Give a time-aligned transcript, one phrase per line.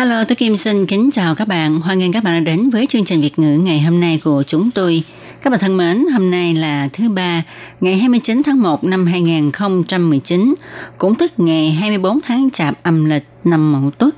[0.00, 1.80] Hello, tôi Kim xin kính chào các bạn.
[1.80, 4.42] Hoan nghênh các bạn đã đến với chương trình Việt ngữ ngày hôm nay của
[4.46, 5.02] chúng tôi.
[5.42, 7.42] Các bạn thân mến, hôm nay là thứ ba,
[7.80, 10.54] ngày 29 tháng 1 năm 2019,
[10.98, 14.14] cũng tức ngày 24 tháng Chạp âm lịch năm Mậu Tuất.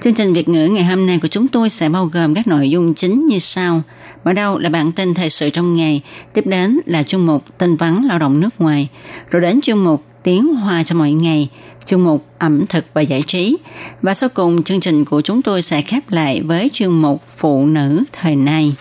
[0.00, 2.70] Chương trình Việt ngữ ngày hôm nay của chúng tôi sẽ bao gồm các nội
[2.70, 3.82] dung chính như sau.
[4.24, 6.02] Mở đầu là bản tin thời sự trong ngày,
[6.32, 8.88] tiếp đến là chuyên mục tin vắn lao động nước ngoài,
[9.30, 11.48] rồi đến chuyên mục tiếng hoa cho mọi ngày,
[11.90, 13.56] chuyên mục ẩm thực và giải trí.
[14.02, 17.66] Và sau cùng, chương trình của chúng tôi sẽ khép lại với chuyên mục phụ
[17.66, 18.74] nữ thời nay.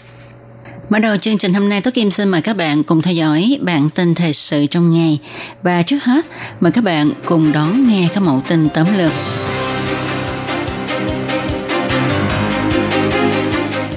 [0.89, 3.59] Mở đầu chương trình hôm nay, Tố Kim xin mời các bạn cùng theo dõi
[3.61, 5.19] bản tin thời sự trong ngày.
[5.63, 6.25] Và trước hết,
[6.59, 9.11] mời các bạn cùng đón nghe các mẫu tin tóm lược.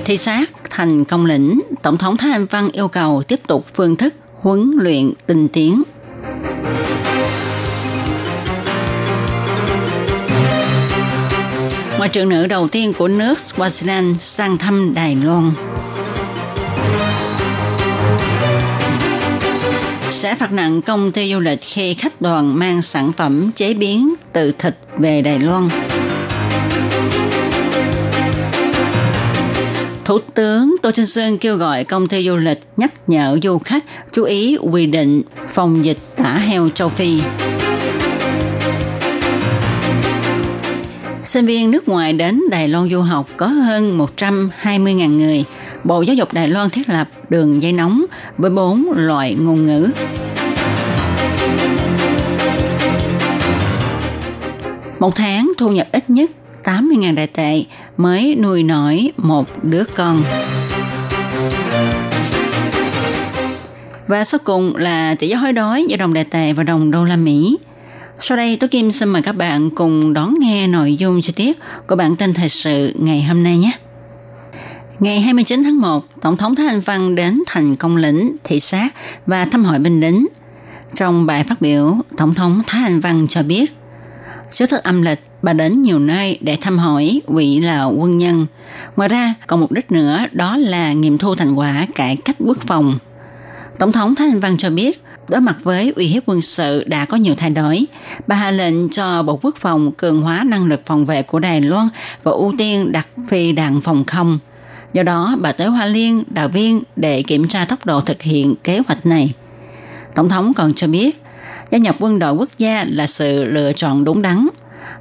[0.04, 3.96] Thị sát thành công lĩnh, Tổng thống Thái Anh Văn yêu cầu tiếp tục phương
[3.96, 5.82] thức huấn luyện tinh tiến.
[12.02, 15.52] Ngoại trưởng nữ đầu tiên của nước Swaziland sang thăm Đài Loan.
[20.10, 24.14] Sẽ phạt nặng công ty du lịch khi khách đoàn mang sản phẩm chế biến
[24.32, 25.68] từ thịt về Đài Loan.
[30.04, 33.84] Thủ tướng Tô Trinh Sơn kêu gọi công ty du lịch nhắc nhở du khách
[34.12, 37.20] chú ý quy định phòng dịch tả heo châu Phi.
[41.32, 45.44] Sinh viên nước ngoài đến Đài Loan du học có hơn 120.000 người.
[45.84, 48.04] Bộ Giáo dục Đài Loan thiết lập đường dây nóng
[48.38, 49.90] với bốn loại ngôn ngữ.
[54.98, 56.30] Một tháng thu nhập ít nhất
[56.64, 57.64] 80.000 đại tệ
[57.96, 60.24] mới nuôi nổi một đứa con.
[64.08, 67.04] Và sau cùng là tỷ giá hối đoái giữa đồng đại tệ và đồng đô
[67.04, 67.58] la Mỹ.
[68.18, 71.58] Sau đây, tôi Kim xin mời các bạn cùng đón nghe nội dung chi tiết
[71.86, 73.72] của bản tin thời sự ngày hôm nay nhé.
[74.98, 78.88] Ngày 29 tháng 1, Tổng thống Thái Anh Văn đến thành công lĩnh, thị sát
[79.26, 80.26] và thăm hỏi binh lính.
[80.94, 83.72] Trong bài phát biểu, Tổng thống Thái Anh Văn cho biết,
[84.52, 88.46] Trước thức âm lịch, bà đến nhiều nơi để thăm hỏi vị là quân nhân.
[88.96, 92.58] Ngoài ra, còn mục đích nữa đó là nghiệm thu thành quả cải cách quốc
[92.60, 92.98] phòng.
[93.78, 97.04] Tổng thống Thái Anh Văn cho biết, đối mặt với uy hiếp quân sự đã
[97.04, 97.84] có nhiều thay đổi.
[98.26, 101.60] Bà hạ lệnh cho Bộ Quốc phòng cường hóa năng lực phòng vệ của Đài
[101.60, 101.88] Loan
[102.22, 104.38] và ưu tiên đặt phi đạn phòng không.
[104.92, 108.54] Do đó, bà tới Hoa Liên, Đào Viên để kiểm tra tốc độ thực hiện
[108.64, 109.32] kế hoạch này.
[110.14, 111.22] Tổng thống còn cho biết,
[111.70, 114.48] gia nhập quân đội quốc gia là sự lựa chọn đúng đắn.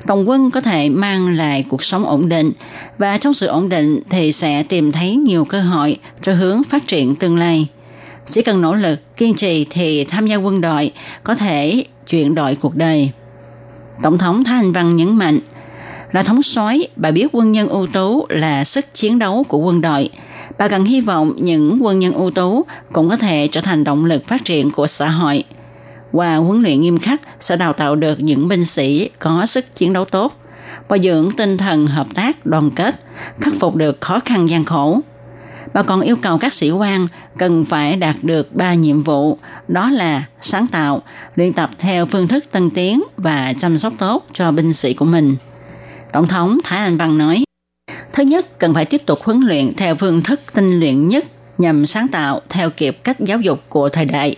[0.08, 2.52] Tổng quân có thể mang lại cuộc sống ổn định
[2.98, 6.88] và trong sự ổn định thì sẽ tìm thấy nhiều cơ hội cho hướng phát
[6.88, 7.68] triển tương lai.
[8.32, 10.92] Chỉ cần nỗ lực, kiên trì thì tham gia quân đội
[11.24, 13.12] có thể chuyển đổi cuộc đời.
[14.04, 15.40] Tổng thống Thái Anh Văn nhấn mạnh,
[16.12, 19.82] là thống soái, bà biết quân nhân ưu tú là sức chiến đấu của quân
[19.82, 20.10] đội.
[20.58, 24.06] Bà cần hy vọng những quân nhân ưu tú cũng có thể trở thành động
[24.06, 25.44] lực phát triển của xã hội.
[26.12, 29.94] Qua huấn luyện nghiêm khắc sẽ đào tạo được những binh sĩ có sức chiến
[29.94, 30.34] đấu tốt,
[30.90, 32.96] bồi dưỡng tinh thần hợp tác, đoàn kết,
[33.40, 35.00] khắc phục được khó khăn gian khổ.
[35.74, 39.38] Bà còn yêu cầu các sĩ quan cần phải đạt được ba nhiệm vụ,
[39.68, 41.02] đó là sáng tạo,
[41.36, 45.06] luyện tập theo phương thức tân tiến và chăm sóc tốt cho binh sĩ của
[45.06, 45.36] mình.
[46.14, 47.44] Tổng thống Thái Anh Văn nói,
[48.14, 51.26] Thứ nhất, cần phải tiếp tục huấn luyện theo phương thức tinh luyện nhất
[51.58, 54.36] nhằm sáng tạo theo kịp cách giáo dục của thời đại.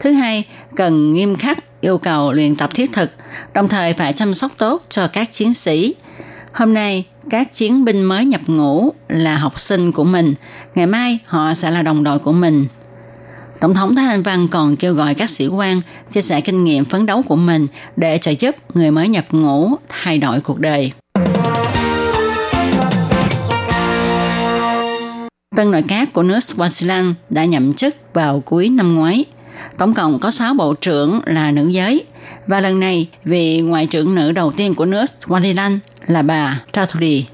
[0.00, 0.44] Thứ hai,
[0.76, 3.10] cần nghiêm khắc yêu cầu luyện tập thiết thực,
[3.54, 5.94] đồng thời phải chăm sóc tốt cho các chiến sĩ.
[6.52, 10.34] Hôm nay, các chiến binh mới nhập ngũ là học sinh của mình,
[10.74, 12.66] ngày mai họ sẽ là đồng đội của mình.
[13.60, 15.80] Tổng thống Thái Anh Văn còn kêu gọi các sĩ quan
[16.10, 19.70] chia sẻ kinh nghiệm phấn đấu của mình để trợ giúp người mới nhập ngũ
[19.88, 20.92] thay đổi cuộc đời.
[25.56, 29.24] Tân nội các của nước Swaziland đã nhậm chức vào cuối năm ngoái.
[29.77, 32.05] Tổng cộng có 6 bộ trưởng là nữ giới.
[32.47, 35.77] Và lần này, vị ngoại trưởng nữ đầu tiên của nước Swaziland
[36.07, 37.25] là bà Chaturi.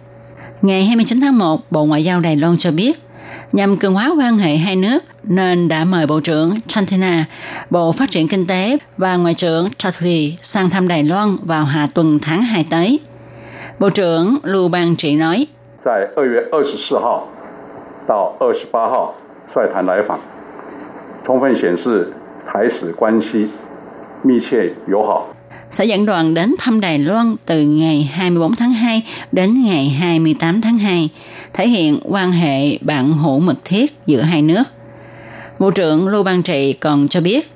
[0.61, 2.99] Ngày 29 tháng 1, Bộ Ngoại giao Đài Loan cho biết,
[3.51, 7.25] nhằm cường hóa quan hệ hai nước nên đã mời Bộ trưởng Chantina,
[7.69, 11.87] Bộ Phát triển Kinh tế và Ngoại trưởng Chaturi sang thăm Đài Loan vào hạ
[11.93, 12.99] tuần tháng 2 tới.
[13.79, 15.47] Bộ trưởng Lưu Bang Trị nói,
[15.81, 17.25] 在二月二十四号
[18.05, 19.13] 到二十八号
[19.47, 20.19] 率团来访，
[21.25, 22.11] 充分显示
[22.45, 23.47] 台史关系
[24.23, 25.35] 密切友好。
[25.71, 30.61] sẽ dẫn đoàn đến thăm Đài Loan từ ngày 24 tháng 2 đến ngày 28
[30.61, 31.09] tháng 2,
[31.53, 34.63] thể hiện quan hệ bạn hữu mật thiết giữa hai nước.
[35.59, 37.51] Bộ trưởng Lưu Bang Trị còn cho biết,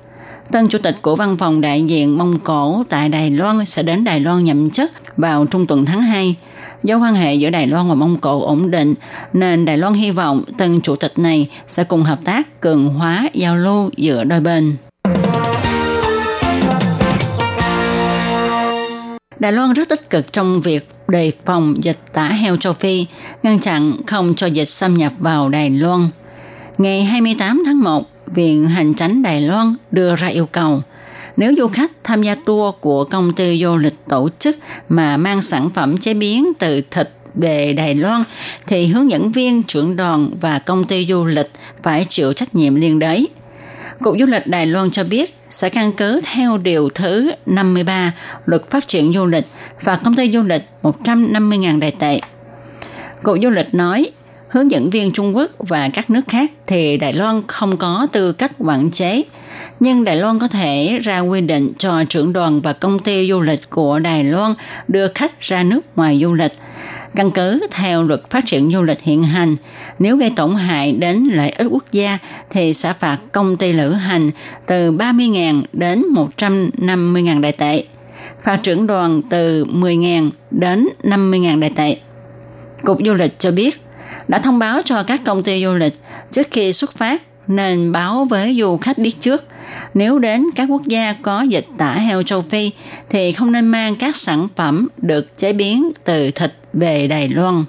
[0.50, 4.04] tân chủ tịch của văn phòng đại diện Mông Cổ tại Đài Loan sẽ đến
[4.04, 6.36] Đài Loan nhậm chức vào trung tuần tháng 2.
[6.83, 8.95] Do quan hệ giữa Đài Loan và Mông Cổ ổn định,
[9.33, 13.29] nên Đài Loan hy vọng tân chủ tịch này sẽ cùng hợp tác cường hóa
[13.33, 14.75] giao lưu giữa đôi bên.
[19.39, 23.05] Đài Loan rất tích cực trong việc đề phòng dịch tả heo châu Phi,
[23.43, 26.09] ngăn chặn không cho dịch xâm nhập vào Đài Loan.
[26.77, 30.81] Ngày 28 tháng 1, Viện Hành Chánh Đài Loan đưa ra yêu cầu
[31.39, 34.57] nếu du khách tham gia tour của công ty du lịch tổ chức
[34.89, 38.23] mà mang sản phẩm chế biến từ thịt về Đài Loan
[38.67, 41.51] thì hướng dẫn viên, trưởng đoàn và công ty du lịch
[41.83, 43.27] phải chịu trách nhiệm liên đới.
[43.99, 48.13] Cục Du lịch Đài Loan cho biết sẽ căn cứ theo điều thứ 53
[48.45, 49.45] luật phát triển du lịch
[49.81, 52.19] và công ty du lịch 150.000 đại tệ.
[53.23, 54.11] Cục Du lịch nói,
[54.49, 58.31] hướng dẫn viên Trung Quốc và các nước khác thì Đài Loan không có tư
[58.33, 59.23] cách quản chế,
[59.79, 63.41] nhưng Đài Loan có thể ra quy định cho trưởng đoàn và công ty du
[63.41, 64.53] lịch của Đài Loan
[64.87, 66.51] đưa khách ra nước ngoài du lịch.
[67.15, 69.55] Căn cứ theo luật phát triển du lịch hiện hành,
[69.99, 72.17] nếu gây tổn hại đến lợi ích quốc gia
[72.49, 74.31] thì sẽ phạt công ty lữ hành
[74.65, 76.05] từ 30.000 đến
[76.37, 77.83] 150.000 đại tệ,
[78.41, 81.97] phạt trưởng đoàn từ 10.000 đến 50.000 đại tệ.
[82.83, 83.81] Cục Du lịch cho biết,
[84.27, 85.93] đã thông báo cho các công ty du lịch
[86.31, 89.43] trước khi xuất phát nên báo với du khách biết trước.
[89.93, 92.71] Nếu đến các quốc gia có dịch tả heo châu Phi
[93.09, 97.65] thì không nên mang các sản phẩm được chế biến từ thịt về Đài Loan.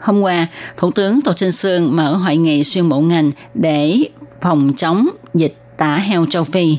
[0.00, 3.98] Hôm qua, Thủ tướng Tô Trinh Sương mở hội nghị xuyên bộ ngành để
[4.40, 6.76] phòng chống dịch tả heo châu Phi.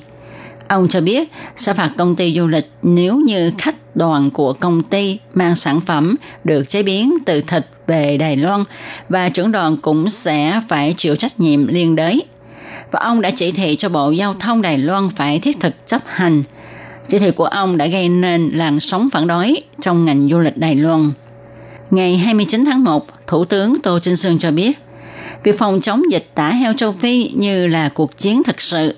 [0.68, 4.84] Ông cho biết sẽ phạt công ty du lịch nếu như khách đoàn của công
[4.84, 8.64] ty mang sản phẩm được chế biến từ thịt về Đài Loan
[9.10, 12.24] và trưởng đoàn cũng sẽ phải chịu trách nhiệm liên đới.
[12.92, 16.02] Và ông đã chỉ thị cho Bộ Giao thông Đài Loan phải thiết thực chấp
[16.06, 16.44] hành.
[17.08, 20.58] Chỉ thị của ông đã gây nên làn sóng phản đối trong ngành du lịch
[20.58, 21.12] Đài Loan.
[21.92, 24.80] Ngày 29 tháng 1, Thủ tướng Tô Trinh Sương cho biết,
[25.44, 28.96] việc phòng chống dịch tả heo châu Phi như là cuộc chiến thực sự.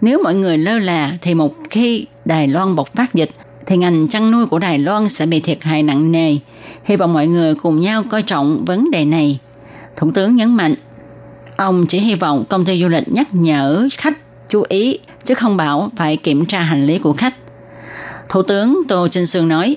[0.00, 3.30] Nếu mọi người lơ là thì một khi Đài Loan bộc phát dịch
[3.70, 6.36] thì ngành chăn nuôi của Đài Loan sẽ bị thiệt hại nặng nề.
[6.84, 9.38] Hy vọng mọi người cùng nhau coi trọng vấn đề này.
[9.96, 10.74] Thủ tướng nhấn mạnh,
[11.56, 14.18] ông chỉ hy vọng công ty du lịch nhắc nhở khách
[14.48, 17.34] chú ý chứ không bảo phải kiểm tra hành lý của khách.
[18.28, 19.76] Thủ tướng Tô Trinh Sương nói,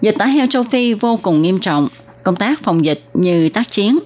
[0.00, 1.88] dịch tả heo châu Phi vô cùng nghiêm trọng,
[2.22, 3.98] công tác phòng dịch như tác chiến.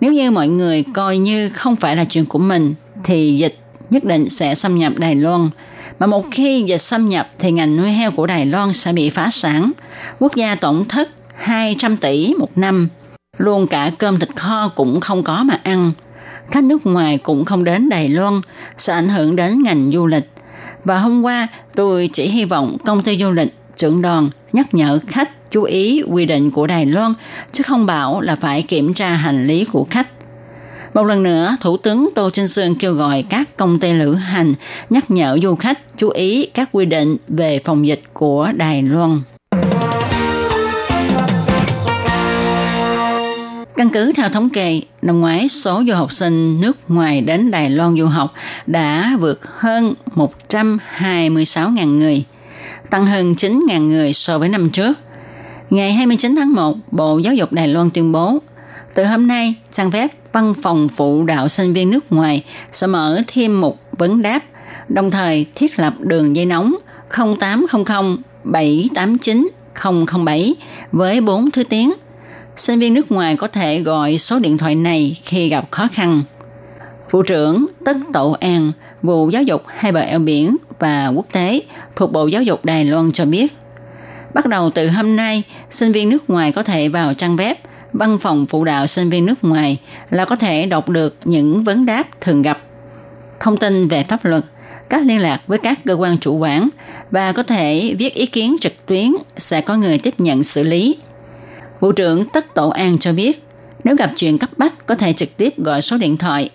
[0.00, 2.74] Nếu như mọi người coi như không phải là chuyện của mình,
[3.04, 3.58] thì dịch
[3.90, 5.50] nhất định sẽ xâm nhập Đài Loan.
[5.98, 9.10] Mà một khi dịch xâm nhập thì ngành nuôi heo của Đài Loan sẽ bị
[9.10, 9.72] phá sản.
[10.18, 12.88] Quốc gia tổn thất 200 tỷ một năm.
[13.38, 15.92] Luôn cả cơm thịt kho cũng không có mà ăn.
[16.50, 18.40] Khách nước ngoài cũng không đến Đài Loan,
[18.78, 20.30] sẽ ảnh hưởng đến ngành du lịch.
[20.84, 24.98] Và hôm qua, tôi chỉ hy vọng công ty du lịch, trưởng đoàn nhắc nhở
[25.08, 27.14] khách chú ý quy định của Đài Loan,
[27.52, 30.08] chứ không bảo là phải kiểm tra hành lý của khách.
[30.96, 34.54] Một lần nữa, Thủ tướng Tô Trinh Sương kêu gọi các công ty lữ hành
[34.90, 39.20] nhắc nhở du khách chú ý các quy định về phòng dịch của Đài Loan.
[43.76, 47.70] Căn cứ theo thống kê, năm ngoái số du học sinh nước ngoài đến Đài
[47.70, 48.34] Loan du học
[48.66, 52.24] đã vượt hơn 126.000 người,
[52.90, 54.98] tăng hơn 9.000 người so với năm trước.
[55.70, 58.38] Ngày 29 tháng 1, Bộ Giáo dục Đài Loan tuyên bố,
[58.96, 63.22] từ hôm nay, trang web Văn phòng phụ đạo sinh viên nước ngoài sẽ mở
[63.26, 64.40] thêm một vấn đáp,
[64.88, 66.74] đồng thời thiết lập đường dây nóng
[67.40, 69.48] 0800 789
[70.24, 70.54] 007
[70.92, 71.92] với 4 thứ tiếng.
[72.56, 76.22] Sinh viên nước ngoài có thể gọi số điện thoại này khi gặp khó khăn.
[77.10, 78.72] Vụ trưởng Tất Tổ An,
[79.02, 81.60] vụ giáo dục hai bờ eo biển và quốc tế
[81.96, 83.56] thuộc Bộ Giáo dục Đài Loan cho biết,
[84.34, 87.54] bắt đầu từ hôm nay, sinh viên nước ngoài có thể vào trang web
[87.98, 89.78] văn phòng phụ đạo sinh viên nước ngoài
[90.10, 92.58] là có thể đọc được những vấn đáp thường gặp,
[93.40, 94.44] thông tin về pháp luật,
[94.88, 96.68] các liên lạc với các cơ quan chủ quản
[97.10, 100.96] và có thể viết ý kiến trực tuyến sẽ có người tiếp nhận xử lý.
[101.80, 103.42] Vụ trưởng Tất Tổ An cho biết,
[103.84, 106.50] nếu gặp chuyện cấp bách có thể trực tiếp gọi số điện thoại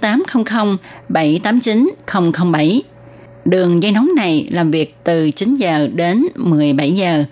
[0.00, 0.78] 0800
[1.08, 1.90] 789
[2.52, 2.82] 007.
[3.44, 7.24] Đường dây nóng này làm việc từ 9 giờ đến 17 giờ,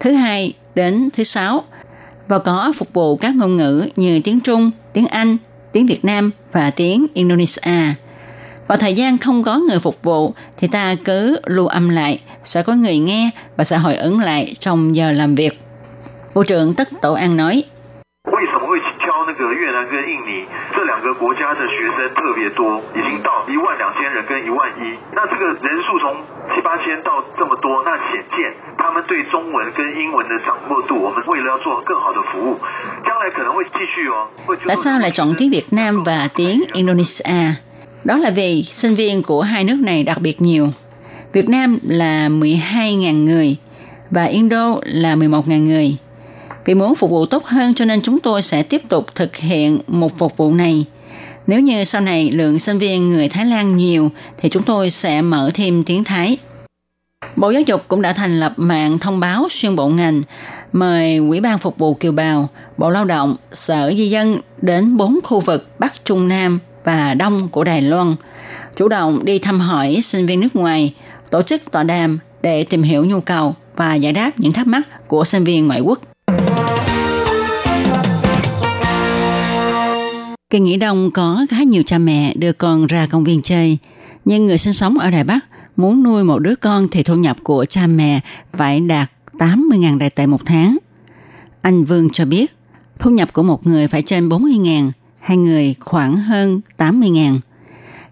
[0.00, 1.64] thứ hai đến thứ sáu
[2.34, 5.36] và có phục vụ các ngôn ngữ như tiếng Trung, tiếng Anh,
[5.72, 7.94] tiếng Việt Nam và tiếng Indonesia.
[8.66, 12.62] Vào thời gian không có người phục vụ thì ta cứ lưu âm lại, sẽ
[12.62, 15.60] có người nghe và sẽ hồi ứng lại trong giờ làm việc.
[16.34, 17.64] Bộ trưởng Tất Tổ An nói,
[19.39, 24.97] 个越南跟印尼这两个国家的学生特别多，已经到一万两千人跟一万一。
[25.15, 26.05] 那这个人数从
[26.53, 32.59] 七八千到这么多，那显见他们对中文跟英文的掌握度，我们为了要做更好的服务，
[33.05, 34.27] 将来可能会继续哦。
[34.67, 37.55] Tại sao lại chọn tiếng Việt Nam và tiếng Indonesia?
[38.03, 40.67] Đó là vì sinh viên của hai nước này đặc biệt nhiều.
[41.33, 43.57] Việt Nam là 12.000 người
[44.11, 45.97] và Indo là 11.000 người.
[46.64, 49.80] Vì muốn phục vụ tốt hơn cho nên chúng tôi sẽ tiếp tục thực hiện
[49.86, 50.84] một phục vụ này.
[51.46, 55.22] Nếu như sau này lượng sinh viên người Thái Lan nhiều thì chúng tôi sẽ
[55.22, 56.38] mở thêm tiếng Thái.
[57.36, 60.22] Bộ Giáo dục cũng đã thành lập mạng thông báo xuyên bộ ngành
[60.72, 65.18] mời Ủy ban Phục vụ Kiều Bào, Bộ Lao động, Sở Di dân đến bốn
[65.24, 68.16] khu vực Bắc, Trung, Nam và Đông của Đài Loan,
[68.76, 70.94] chủ động đi thăm hỏi sinh viên nước ngoài,
[71.30, 75.08] tổ chức tọa đàm để tìm hiểu nhu cầu và giải đáp những thắc mắc
[75.08, 76.13] của sinh viên ngoại quốc.
[80.54, 83.78] Kỳ nghỉ đông có khá nhiều cha mẹ đưa con ra công viên chơi,
[84.24, 85.44] nhưng người sinh sống ở Đài Bắc
[85.76, 88.20] muốn nuôi một đứa con thì thu nhập của cha mẹ
[88.52, 90.76] phải đạt 80.000 đài tệ một tháng.
[91.62, 92.56] Anh Vương cho biết,
[92.98, 97.38] thu nhập của một người phải trên 40.000, hai người khoảng hơn 80.000.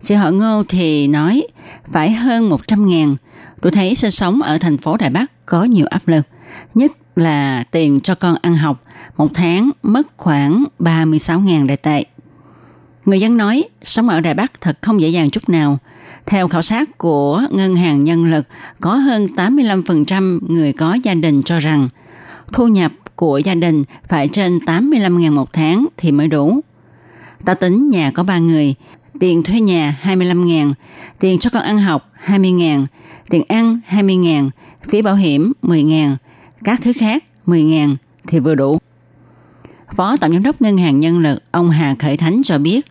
[0.00, 1.46] Chị họ Ngô thì nói
[1.92, 3.16] phải hơn 100.000.
[3.60, 6.22] Tôi thấy sinh sống ở thành phố Đài Bắc có nhiều áp lực,
[6.74, 8.84] nhất là tiền cho con ăn học,
[9.16, 12.04] một tháng mất khoảng 36.000 đại tệ.
[13.04, 15.78] Người dân nói sống ở Đài Bắc thật không dễ dàng chút nào.
[16.26, 18.46] Theo khảo sát của Ngân hàng Nhân lực,
[18.80, 21.88] có hơn 85% người có gia đình cho rằng
[22.52, 26.60] thu nhập của gia đình phải trên 85.000 một tháng thì mới đủ.
[27.44, 28.74] Ta tính nhà có 3 người,
[29.20, 30.72] tiền thuê nhà 25.000,
[31.18, 32.86] tiền cho con ăn học 20.000,
[33.30, 34.50] tiền ăn 20.000,
[34.88, 36.14] phí bảo hiểm 10.000,
[36.64, 37.96] các thứ khác 10.000
[38.28, 38.78] thì vừa đủ.
[39.96, 42.86] Phó Tổng Giám đốc Ngân hàng Nhân lực ông Hà Khởi Thánh cho biết,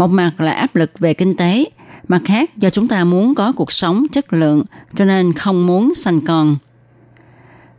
[0.00, 1.64] một mặt là áp lực về kinh tế,
[2.08, 4.64] mặt khác do chúng ta muốn có cuộc sống chất lượng
[4.94, 6.56] cho nên không muốn sanh con.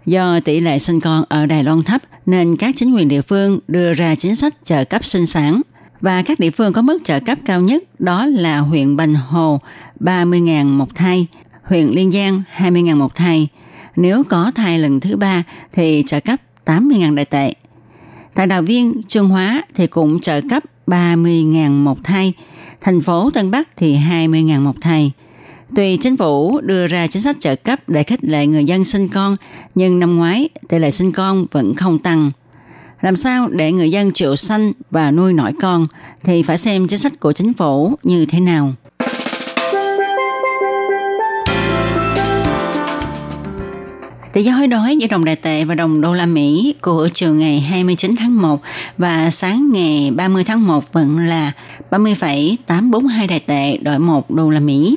[0.05, 3.59] Do tỷ lệ sinh con ở Đài Loan thấp nên các chính quyền địa phương
[3.67, 5.61] đưa ra chính sách trợ cấp sinh sản
[6.01, 9.59] và các địa phương có mức trợ cấp cao nhất đó là huyện Bành Hồ
[9.99, 11.27] 30.000 một thai,
[11.63, 13.47] huyện Liên Giang 20.000 một thai.
[13.95, 17.53] Nếu có thai lần thứ ba thì trợ cấp 80.000 đại tệ.
[18.33, 22.33] Tại Đào Viên, Trương Hóa thì cũng trợ cấp 30.000 một thai,
[22.81, 25.11] thành phố Tân Bắc thì 20.000 một thai.
[25.75, 29.07] Tuy chính phủ đưa ra chính sách trợ cấp để khích lệ người dân sinh
[29.07, 29.35] con,
[29.75, 32.31] nhưng năm ngoái tỷ lệ sinh con vẫn không tăng.
[33.01, 35.87] Làm sao để người dân chịu sanh và nuôi nổi con
[36.23, 38.73] thì phải xem chính sách của chính phủ như thế nào.
[44.33, 47.33] Tỷ giá hối đoái giữa đồng đại tệ và đồng đô la Mỹ của chiều
[47.33, 48.61] ngày 29 tháng 1
[48.97, 51.51] và sáng ngày 30 tháng 1 vẫn là
[51.91, 54.95] 30,842 đại tệ đổi 1 đô la Mỹ.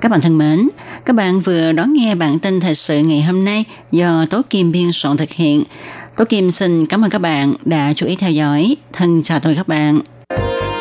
[0.00, 0.68] Các bạn thân mến,
[1.04, 4.72] các bạn vừa đón nghe bản tin thời sự ngày hôm nay do Tố Kim
[4.72, 5.64] biên soạn thực hiện.
[6.16, 8.76] Tố Kim xin cảm ơn các bạn đã chú ý theo dõi.
[8.92, 10.00] Thân chào tạm các bạn.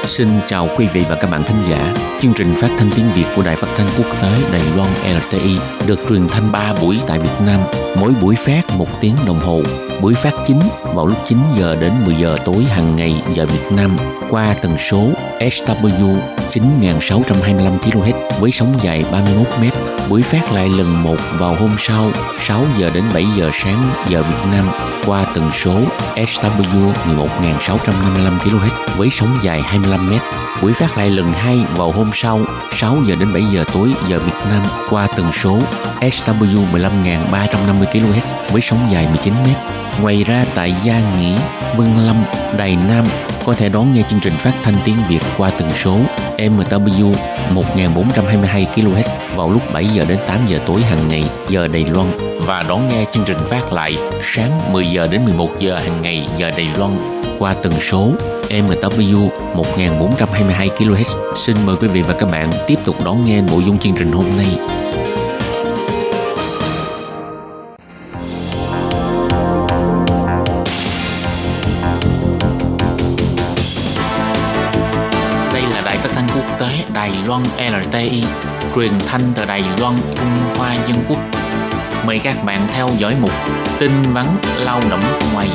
[0.07, 1.93] Xin chào quý vị và các bạn thính giả.
[2.19, 5.57] Chương trình phát thanh tiếng Việt của Đài Phát thanh Quốc tế Đài Loan LTI
[5.87, 7.59] được truyền thanh 3 buổi tại Việt Nam,
[7.99, 9.61] mỗi buổi phát một tiếng đồng hồ.
[10.01, 10.59] Buổi phát chính
[10.95, 13.97] vào lúc 9 giờ đến 10 giờ tối hàng ngày giờ Việt Nam
[14.29, 15.07] qua tần số
[15.39, 16.17] SW
[16.51, 19.63] 9625 kHz với sóng dài 31 m.
[20.11, 24.23] Buổi phát lại lần một vào hôm sau 6 giờ đến 7 giờ sáng giờ
[24.23, 24.69] Việt Nam
[25.05, 25.79] qua tần số
[26.15, 30.13] SW 11655 kHz với sóng dài 25 m.
[30.61, 32.39] Buổi phát lại lần hai vào hôm sau
[32.71, 35.59] 6 giờ đến 7 giờ tối giờ Việt Nam qua tần số
[36.01, 39.80] SW 15350 kHz với sóng dài 19 m.
[40.01, 41.37] Ngoài ra tại Gia Nghĩa,
[41.77, 42.23] Vân Lâm,
[42.57, 43.05] Đài Nam
[43.45, 45.97] có thể đón nghe chương trình phát thanh tiếng Việt qua tần số
[46.37, 47.13] MW
[47.53, 49.03] 1422 kHz
[49.35, 52.07] vào lúc 7 giờ đến 8 giờ tối hàng ngày giờ Đài Loan
[52.45, 56.27] và đón nghe chương trình phát lại sáng 10 giờ đến 11 giờ hàng ngày
[56.37, 56.91] giờ Đài Loan
[57.39, 58.11] qua tần số
[58.49, 61.35] MW 1422 kHz.
[61.35, 64.11] Xin mời quý vị và các bạn tiếp tục đón nghe nội dung chương trình
[64.11, 64.47] hôm nay.
[77.27, 78.23] Loan LTI,
[78.75, 81.19] truyền thanh từ Đài Loan, Trung Hoa Dân Quốc.
[82.05, 83.31] Mời các bạn theo dõi mục
[83.79, 84.25] tin vắn
[84.65, 84.99] lao động
[85.33, 85.47] ngoài.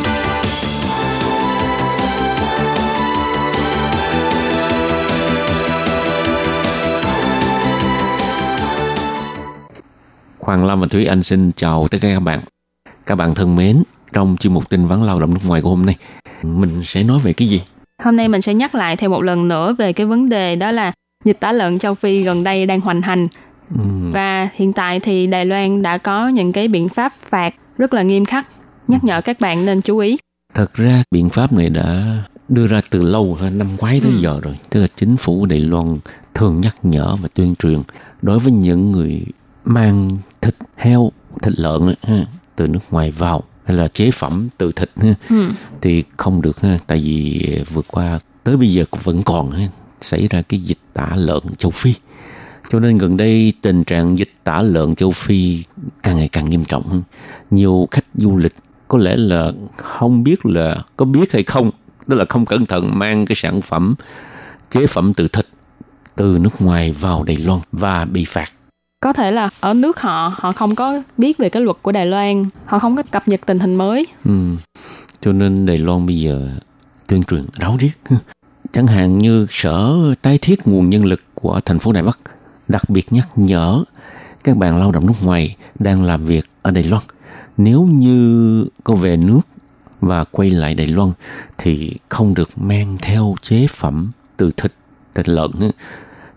[10.40, 12.40] Hoàng Lâm và Thúy Anh xin chào tất cả các bạn.
[13.06, 13.82] Các bạn thân mến,
[14.12, 15.96] trong chuyên mục tin vắn lao động nước ngoài của hôm nay,
[16.42, 17.62] mình sẽ nói về cái gì?
[18.04, 20.70] Hôm nay mình sẽ nhắc lại thêm một lần nữa về cái vấn đề đó
[20.70, 20.92] là
[21.24, 23.28] dịch tả lợn châu Phi gần đây đang hoành hành.
[23.74, 23.80] Ừ.
[24.12, 28.02] Và hiện tại thì Đài Loan đã có những cái biện pháp phạt rất là
[28.02, 28.46] nghiêm khắc,
[28.88, 30.16] nhắc nhở các bạn nên chú ý.
[30.54, 32.18] Thật ra biện pháp này đã
[32.48, 34.18] đưa ra từ lâu hơn năm ngoái tới ừ.
[34.18, 34.54] giờ rồi.
[34.70, 35.98] Tức là chính phủ Đài Loan
[36.34, 37.82] thường nhắc nhở và tuyên truyền
[38.22, 39.22] đối với những người
[39.64, 41.80] mang thịt heo, thịt lợn
[42.56, 44.90] từ nước ngoài vào hay là chế phẩm từ thịt
[45.28, 45.50] ừ.
[45.80, 46.56] thì không được
[46.86, 47.42] tại vì
[47.72, 49.68] vượt qua tới bây giờ cũng vẫn còn
[50.00, 51.94] xảy ra cái dịch tả lợn châu Phi.
[52.70, 55.64] Cho nên gần đây tình trạng dịch tả lợn châu Phi
[56.02, 57.02] càng ngày càng nghiêm trọng
[57.50, 58.54] nhiều khách du lịch
[58.88, 61.70] có lẽ là không biết là có biết hay không
[62.08, 63.94] tức là không cẩn thận mang cái sản phẩm
[64.70, 65.46] chế phẩm từ thịt
[66.16, 68.52] từ nước ngoài vào Đài Loan và bị phạt.
[69.00, 72.06] Có thể là ở nước họ họ không có biết về cái luật của Đài
[72.06, 74.06] Loan họ không có cập nhật tình hình mới.
[74.24, 74.32] Ừ.
[75.20, 76.48] cho nên Đài Loan bây giờ
[77.08, 77.92] tuyên truyền ráo riết
[78.72, 82.18] chẳng hạn như sở tái thiết nguồn nhân lực của thành phố Đài Bắc,
[82.68, 83.84] đặc biệt nhắc nhở
[84.44, 87.02] các bạn lao động nước ngoài đang làm việc ở Đài Loan.
[87.56, 89.40] Nếu như có về nước
[90.00, 91.12] và quay lại Đài Loan
[91.58, 94.72] thì không được mang theo chế phẩm từ thịt
[95.14, 95.50] thịt lợn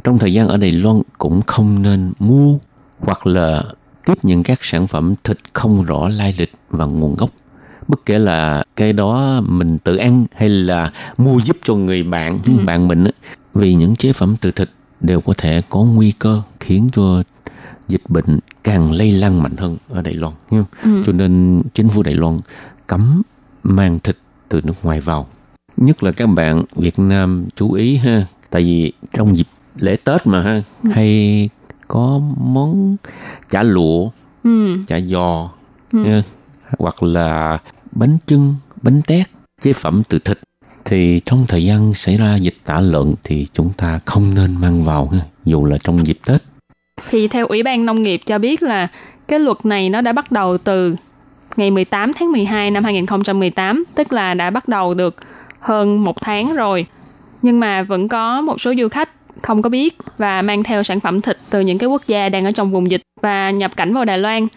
[0.03, 2.57] trong thời gian ở Đài Loan cũng không nên mua
[2.99, 3.63] hoặc là
[4.05, 7.29] tiếp những các sản phẩm thịt không rõ lai lịch và nguồn gốc
[7.89, 12.39] bất kể là cái đó mình tự ăn hay là mua giúp cho người bạn
[12.45, 12.51] ừ.
[12.65, 13.03] bạn mình
[13.53, 14.69] vì những chế phẩm từ thịt
[15.01, 17.23] đều có thể có nguy cơ khiến cho
[17.87, 20.63] dịch bệnh càng lây lan mạnh hơn ở Đài Loan ừ.
[21.05, 22.39] cho nên chính phủ Đài Loan
[22.87, 23.21] cấm
[23.63, 24.17] mang thịt
[24.49, 25.27] từ nước ngoài vào
[25.77, 29.47] nhất là các bạn Việt Nam chú ý ha tại vì trong dịp
[29.79, 30.89] lễ Tết mà ha ừ.
[30.93, 31.49] hay
[31.87, 32.95] có món
[33.49, 34.09] chả lụa,
[34.43, 34.75] ừ.
[34.87, 35.49] chả giò,
[35.91, 36.21] ừ.
[36.79, 37.59] hoặc là
[37.91, 39.27] bánh chưng, bánh tét,
[39.61, 40.39] chế phẩm từ thịt
[40.89, 44.83] thì trong thời gian xảy ra dịch tả lợn thì chúng ta không nên mang
[44.83, 45.11] vào
[45.45, 46.41] dù là trong dịp Tết.
[47.09, 48.87] Thì theo Ủy ban Nông nghiệp cho biết là
[49.27, 50.95] cái luật này nó đã bắt đầu từ
[51.57, 55.15] ngày 18 tháng 12 năm 2018, tức là đã bắt đầu được
[55.59, 56.85] hơn một tháng rồi.
[57.41, 59.09] Nhưng mà vẫn có một số du khách
[59.41, 62.45] không có biết và mang theo sản phẩm thịt từ những cái quốc gia đang
[62.45, 64.47] ở trong vùng dịch và nhập cảnh vào Đài Loan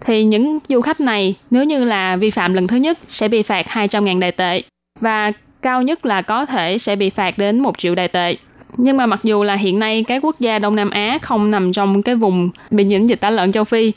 [0.00, 3.42] thì những du khách này nếu như là vi phạm lần thứ nhất sẽ bị
[3.42, 4.62] phạt 200.000 đài tệ
[5.00, 5.32] và
[5.62, 8.36] cao nhất là có thể sẽ bị phạt đến 1 triệu đài tệ.
[8.76, 11.72] Nhưng mà mặc dù là hiện nay các quốc gia Đông Nam Á không nằm
[11.72, 13.92] trong cái vùng bị nhiễm dịch tả lợn châu Phi,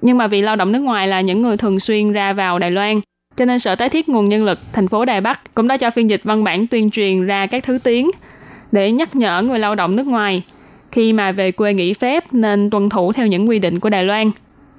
[0.00, 2.70] nhưng mà vì lao động nước ngoài là những người thường xuyên ra vào Đài
[2.70, 3.00] Loan,
[3.36, 5.90] cho nên Sở Tái thiết nguồn nhân lực thành phố Đài Bắc cũng đã cho
[5.90, 8.10] phiên dịch văn bản tuyên truyền ra các thứ tiếng
[8.72, 10.42] để nhắc nhở người lao động nước ngoài
[10.92, 14.04] khi mà về quê nghỉ phép nên tuân thủ theo những quy định của Đài
[14.04, 14.30] Loan,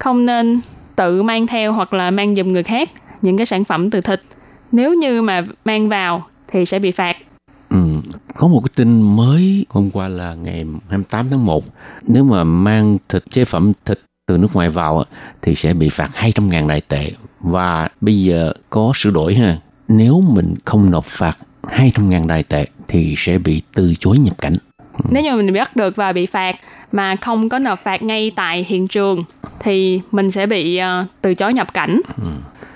[0.04, 0.60] không nên
[0.96, 2.90] tự mang theo hoặc là mang giùm người khác
[3.22, 4.20] những cái sản phẩm từ thịt.
[4.72, 7.16] Nếu như mà mang vào thì sẽ bị phạt.
[7.70, 7.78] Ừ,
[8.34, 11.64] có một cái tin mới hôm qua là ngày 28 tháng 1.
[12.02, 15.04] Nếu mà mang thịt chế phẩm thịt từ nước ngoài vào
[15.42, 17.10] thì sẽ bị phạt 200 ngàn đại tệ.
[17.40, 19.56] Và bây giờ có sửa đổi ha.
[19.88, 21.38] Nếu mình không nộp phạt
[21.68, 24.54] 200 ngàn đài tệ thì sẽ bị từ chối nhập cảnh.
[25.10, 26.56] Nếu như mình bắt được và bị phạt
[26.92, 29.24] mà không có nộp phạt ngay tại hiện trường
[29.60, 32.00] thì mình sẽ bị uh, từ chối nhập cảnh.
[32.16, 32.28] Ừ.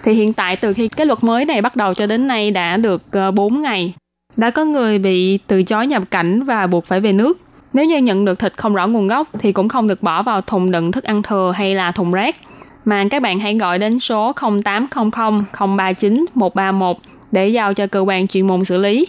[0.03, 2.77] Thì hiện tại từ khi cái luật mới này bắt đầu cho đến nay đã
[2.77, 3.95] được uh, ờ, 4 ngày.
[4.37, 7.39] Đã có người bị từ chối nhập cảnh và buộc phải về nước.
[7.73, 10.41] Nếu như nhận được thịt không rõ nguồn gốc thì cũng không được bỏ vào
[10.41, 12.37] thùng đựng thức ăn thừa hay là thùng rác.
[12.85, 14.33] Mà các bạn hãy gọi đến số
[14.65, 15.45] 0800
[15.77, 16.97] 039 131
[17.33, 19.07] để giao cho cơ quan chuyên môn xử lý.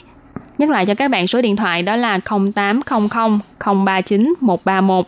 [0.60, 2.20] Nhắc lại cho các bạn số điện thoại đó là
[2.54, 3.40] 0800
[3.86, 5.06] 039 131.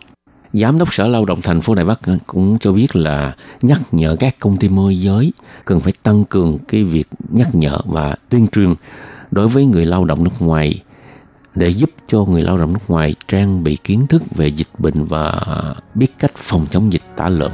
[0.52, 3.80] Giám đốc Sở Lao động thành phố Đài Bắc ờ, cũng cho biết là nhắc
[3.92, 5.32] nhở các công ty môi giới
[5.64, 8.74] cần phải tăng cường cái việc nhắc nhở và tuyên truyền
[9.30, 10.80] đối với người lao động nước ngoài
[11.54, 15.04] để giúp cho người lao động nước ngoài trang bị kiến thức về dịch bệnh
[15.04, 15.32] và
[15.94, 17.50] biết cách phòng chống dịch tả lợn.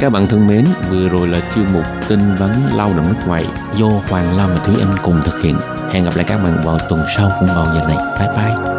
[0.00, 3.44] Các bạn thân mến, vừa rồi là chuyên mục tin vấn lao động nước ngoài
[3.74, 5.56] do Hoàng Lam và Thúy Anh cùng thực hiện.
[5.90, 7.96] Hẹn gặp lại các bạn vào tuần sau cũng vào giờ này.
[8.18, 8.73] Bye bye.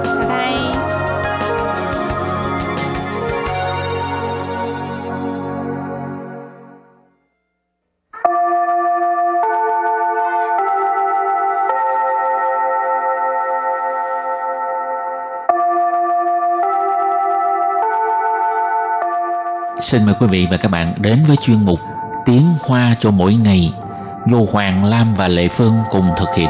[19.86, 21.80] Xin mời quý vị và các bạn đến với chuyên mục
[22.26, 23.74] Tiếng Hoa cho mỗi ngày,
[24.28, 26.50] do Hoàng Lam và Lệ Phương cùng thực hiện.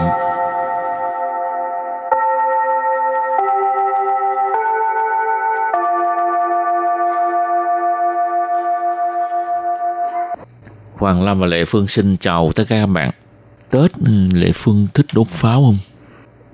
[10.97, 13.11] Hoàng Lam và Lệ Phương xin chào tất cả các bạn.
[13.69, 13.91] Tết,
[14.33, 15.77] Lệ Phương thích đốt pháo không?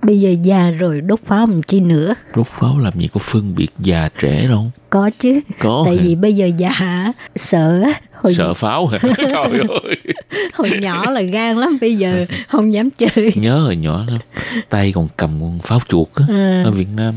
[0.06, 3.56] Bây giờ già rồi đốt pháo làm chi nữa Đốt pháo làm gì có phân
[3.56, 4.72] biệt già trẻ đâu.
[4.90, 6.04] Có chứ Có Tại hả?
[6.04, 8.98] vì bây giờ già sợ á, hồi, Sợ pháo hả?
[9.18, 9.98] Trời ơi.
[10.54, 14.20] hồi nhỏ là gan lắm Bây giờ không dám chơi Nhớ hồi nhỏ lắm.
[14.70, 16.26] Tay còn cầm con pháo chuột á.
[16.28, 16.64] Ừ.
[16.64, 17.14] Ở Việt Nam.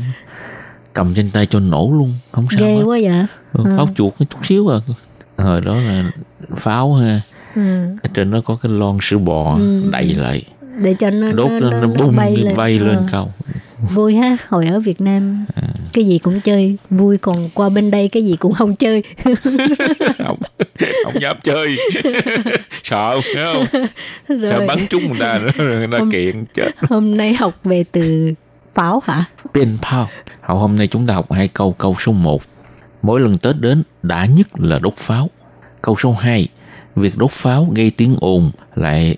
[0.93, 2.13] Cầm trên tay cho nổ luôn.
[2.31, 2.81] Không sao Ghê hết.
[2.83, 4.77] quá vậy Ừ, pháo chuột có chút xíu à
[5.37, 6.11] hồi đó là
[6.55, 7.21] pháo ha
[7.55, 7.61] ừ.
[8.03, 9.83] ở trên nó có cái lon sữa bò Ừ.
[9.91, 10.43] đậy lại
[10.83, 13.03] Để cho nó, đốt nó, nó, nó, bung bay lên, bay lên Ờ.
[13.11, 13.33] cao
[13.93, 15.45] Vui ha Hồi ở Việt Nam.
[15.55, 15.61] À.
[15.93, 16.77] Cái gì cũng chơi.
[16.89, 19.03] Vui còn qua bên đây cái gì cũng không chơi.
[20.17, 20.37] Không
[21.05, 21.75] không dám chơi.
[22.83, 23.65] Sợ thấy không?
[24.29, 26.69] Sợ Rồi bắn trúng người ta rồi nó Hôm- kiện chết.
[26.89, 28.33] hôm nay học về từ
[28.73, 29.25] pháo hả?
[29.53, 30.09] Pin pháo
[30.41, 32.43] hậu hôm nay chúng ta học hai câu câu số 1
[33.01, 35.29] mỗi lần tết đến đã nhất là đốt pháo.
[35.81, 36.47] Câu số 2
[36.95, 39.17] việc đốt pháo gây tiếng ồn lại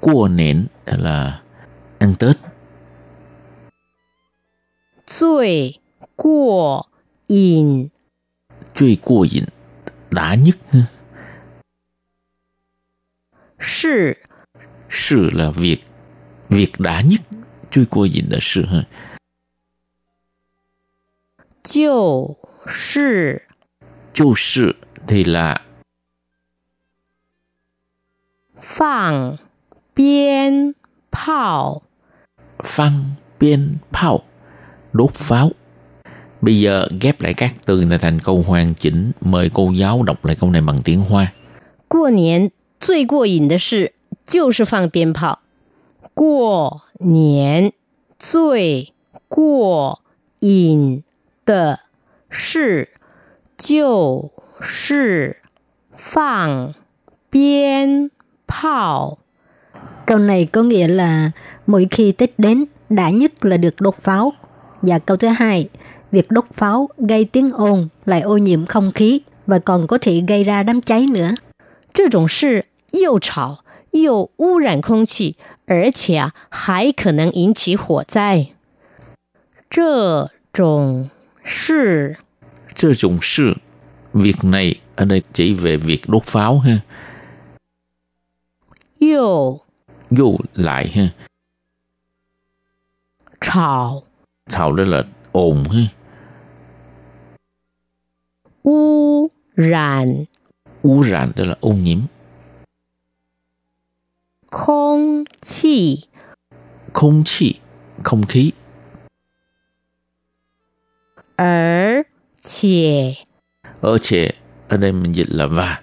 [0.00, 1.42] cua nện là
[1.98, 2.36] ăn tết
[5.06, 5.80] 最
[6.16, 6.88] 过
[7.26, 7.88] 瘾
[8.74, 9.44] truy cua dịnh
[10.10, 10.80] đã nhất ha.
[13.58, 14.16] 是
[14.90, 15.84] sự là việc
[16.48, 17.20] việc đã nhất
[17.70, 18.84] truy cua dịnh là sự ha
[21.62, 22.36] 就
[22.66, 23.42] 是。
[24.14, 25.60] chu sự thì là
[28.56, 29.36] 放
[29.98, 30.72] 鞭
[31.10, 31.82] 炮，
[32.62, 33.04] phăng
[33.38, 34.20] biên phao
[34.92, 35.50] đốt pháo
[36.40, 40.24] bây giờ ghép lại các từ này thành câu hoàn chỉnh mời cô giáo đọc
[40.24, 41.32] lại câu này bằng tiếng hoa
[41.88, 43.94] 过年最过瘾的事
[44.26, 45.40] 就是放鞭炮。
[46.14, 47.72] 过年
[48.18, 48.92] 最
[49.28, 50.00] 过
[50.40, 51.02] 瘾
[51.44, 51.80] 的
[52.28, 52.90] 事
[53.56, 55.42] 就是
[55.92, 56.74] 放
[57.30, 58.10] 鞭
[58.46, 59.18] 炮。
[60.08, 61.30] Câu này có nghĩa là
[61.66, 64.32] mỗi khi Tết đến, đã nhất là được đốt pháo.
[64.82, 65.68] Và câu thứ hai,
[66.12, 70.22] việc đốt pháo gây tiếng ồn lại ô nhiễm không khí và còn có thể
[70.28, 71.34] gây ra đám cháy nữa.
[71.92, 75.36] 这种事又吵又污染空气，
[75.66, 78.48] 而且啊还可能引起火灾。
[79.70, 81.10] 这种
[81.44, 82.16] 事
[82.76, 83.54] Sơ dụng sự
[84.12, 86.82] việc này ở đây chỉ về việc đốt pháo ha
[88.98, 89.60] 又
[90.10, 91.08] vô lại ha
[93.40, 94.02] 吵
[94.48, 95.88] sau đó là ồn ha
[98.64, 100.26] 污染
[100.82, 102.00] 污染 tức là ô nhiễm
[104.50, 106.08] 空气，
[106.92, 107.54] không khí
[108.04, 108.52] không khí
[111.36, 112.04] 而
[112.40, 113.16] 且
[113.80, 114.34] ở且
[114.68, 115.82] ở đây mình dịch là và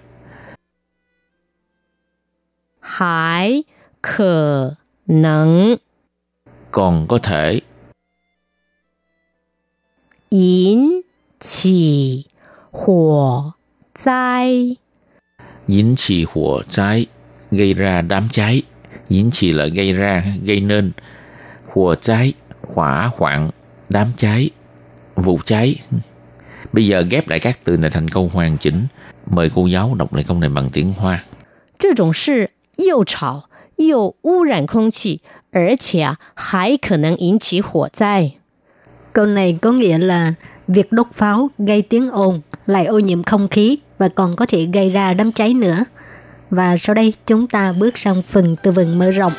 [2.80, 3.64] 还
[4.06, 5.78] 可能
[6.70, 7.60] còn có thể
[10.30, 11.04] 引
[11.38, 12.26] 起
[12.70, 13.54] 火
[13.94, 14.76] 灾。
[15.66, 17.06] 引起火灾
[17.50, 18.62] gây ra đám cháy
[19.08, 20.92] 引起 là gây ra gây nên
[21.66, 22.32] 火灾
[22.74, 23.50] hỏa hoạn
[23.88, 24.50] đám cháy
[25.14, 25.76] vụ cháy
[26.72, 28.86] bây giờ ghép lại các từ này thành câu hoàn chỉnh
[29.26, 31.24] mời cô giáo đọc lại câu này bằng tiếng hoa
[31.78, 35.20] 这种事又吵 又污染空气，
[35.52, 38.32] 而且啊还可能引起火灾。
[39.12, 40.34] Câu này có nghĩa là
[40.68, 44.64] việc đốt pháo gây tiếng ồn, lại ô nhiễm không khí và còn có thể
[44.72, 45.84] gây ra đám cháy nữa.
[46.50, 49.32] Và sau đây chúng ta bước sang phần từ vựng mở rộng.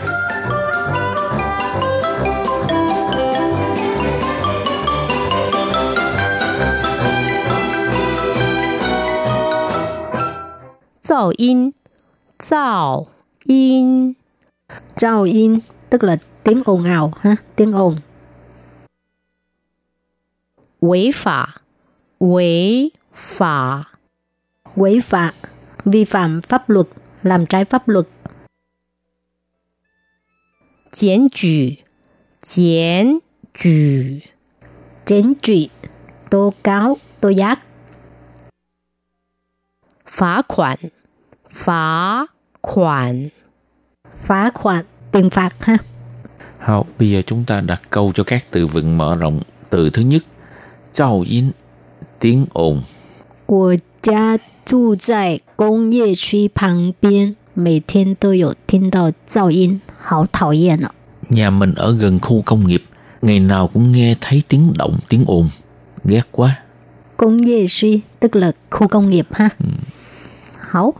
[11.01, 11.71] Zào in
[12.39, 13.05] Zào
[13.45, 14.13] in
[14.96, 15.58] Chào in
[15.90, 18.00] tức là tiếng ồn ào, ha, tiếng ồn.
[20.80, 21.48] Quấy phạm,
[22.18, 23.84] quấy phạm,
[24.74, 25.34] Quấy phạm,
[25.84, 26.86] vi phạm pháp luật,
[27.22, 28.08] làm trái pháp luật.
[30.92, 31.68] Chén trừ,
[32.42, 33.18] chén
[33.58, 34.04] trừ.
[35.04, 35.54] Chén trừ,
[36.30, 37.60] tố cáo, tố giác.
[40.06, 40.78] Phá khoản,
[41.48, 42.26] phá
[42.62, 43.28] khoản
[44.28, 45.76] phá khoản tiền phạt ha.
[46.58, 49.40] Hảo, bây giờ chúng ta đặt câu cho các từ vựng mở rộng.
[49.70, 50.22] Từ thứ nhất,
[50.94, 51.50] Zào yin,
[52.20, 52.82] tiếng ồn.
[53.46, 54.36] Của gia
[54.66, 60.26] trụ tại công nghiệp khu 旁边, mỗi thiên đều có thiên đạo zào yin, hảo
[60.32, 60.90] thảo yên ạ.
[61.30, 62.84] Nhà mình ở gần khu công nghiệp,
[63.22, 65.48] ngày nào cũng nghe thấy tiếng động, tiếng ồn.
[66.04, 66.58] Ghét quá.
[67.16, 69.48] Công nghiệp suy tức là khu công nghiệp ha.
[69.58, 69.68] Ừ.
[70.60, 70.94] Hảo,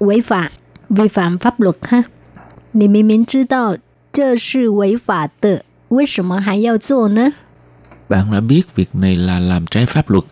[0.00, 0.52] vi phạm,
[0.90, 2.02] vi phạm pháp luật ha.
[2.73, 3.77] 你明明知道
[4.11, 7.33] 这是违法的，为什么还要做呢？
[8.09, 10.23] Bạn đã biết việc này là làm trái pháp luật.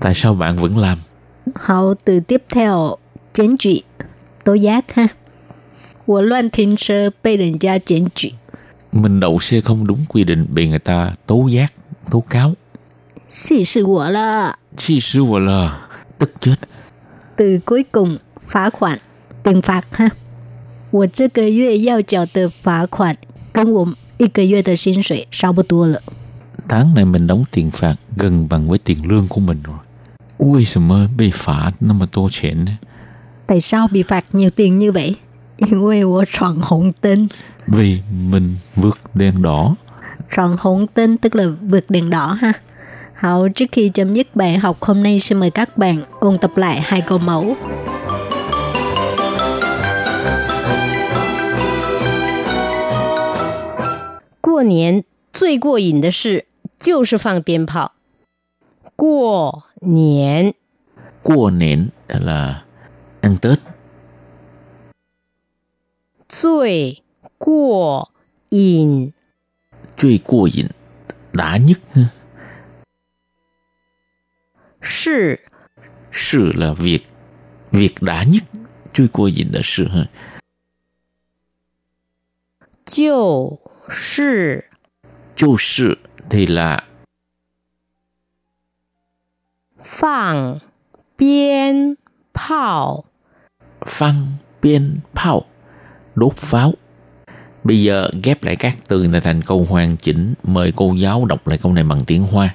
[0.00, 0.98] Tại sao bạn vẫn làm?
[1.54, 2.96] Hảo, từ tiếp theo,
[3.32, 3.82] 检举,
[4.44, 5.08] tố giác ha.
[6.04, 8.34] 我乱停车被人家检举，
[8.92, 11.72] Mình đậu xe không đúng quy định bị người ta tố giác,
[12.10, 12.54] tố cáo.
[13.30, 14.58] 气死我了。
[14.76, 16.56] Chi sư quả là tức chết.
[17.36, 18.98] từ cuối cùng phá khoản
[19.42, 20.08] tiền phạt ha
[20.90, 23.16] 我这个月要缴的罚款
[23.52, 26.00] 跟我一个月的薪水差不多了。
[26.68, 29.76] Tháng này mình đóng tiền phạt gần bằng với tiền lương của mình rồi.
[30.38, 32.66] Ui sao mơ bị phạt nó mà tô chuyện
[33.46, 35.16] Tại sao bị phạt nhiều tiền như vậy?
[35.56, 37.28] 因为我闯红灯，
[37.66, 39.76] Vì mình vượt đèn đỏ.
[40.30, 42.52] 闯红灯 tức là vượt đèn đỏ ha.
[43.14, 46.50] Hậu trước khi chấm dứt bài học hôm nay xin mời các bạn ôn tập
[46.56, 47.56] lại hai câu mẫu.
[54.60, 56.46] 过年最过瘾的事
[56.78, 57.92] 就是放鞭炮。
[58.96, 60.54] 过年
[61.22, 62.64] Cua nện là
[63.20, 63.58] ăn Tết.
[66.28, 67.02] 最
[67.38, 68.10] 过
[68.50, 69.12] 瘾
[69.96, 70.68] Truy cua dịnh.
[71.32, 71.80] Đã nhất.
[71.94, 72.02] ha.
[74.80, 75.40] 是
[76.12, 77.06] Sự là việc.
[77.70, 78.42] Việc đã nhất.
[78.92, 79.88] Truy cua dịnh là sự.
[79.88, 80.06] ha.
[82.84, 83.58] 就
[83.90, 84.64] 是
[85.36, 85.98] Chu sự
[86.30, 86.84] thì là
[89.78, 90.60] 放
[91.16, 91.96] 鞭
[92.34, 93.04] 炮。
[93.86, 94.26] phăng
[94.62, 95.42] biên phao.
[96.14, 96.72] Đốt pháo.
[97.64, 100.34] Bây giờ ghép lại các từ này thành câu hoàn chỉnh.
[100.42, 102.54] Mời cô giáo đọc lại câu này bằng tiếng Hoa.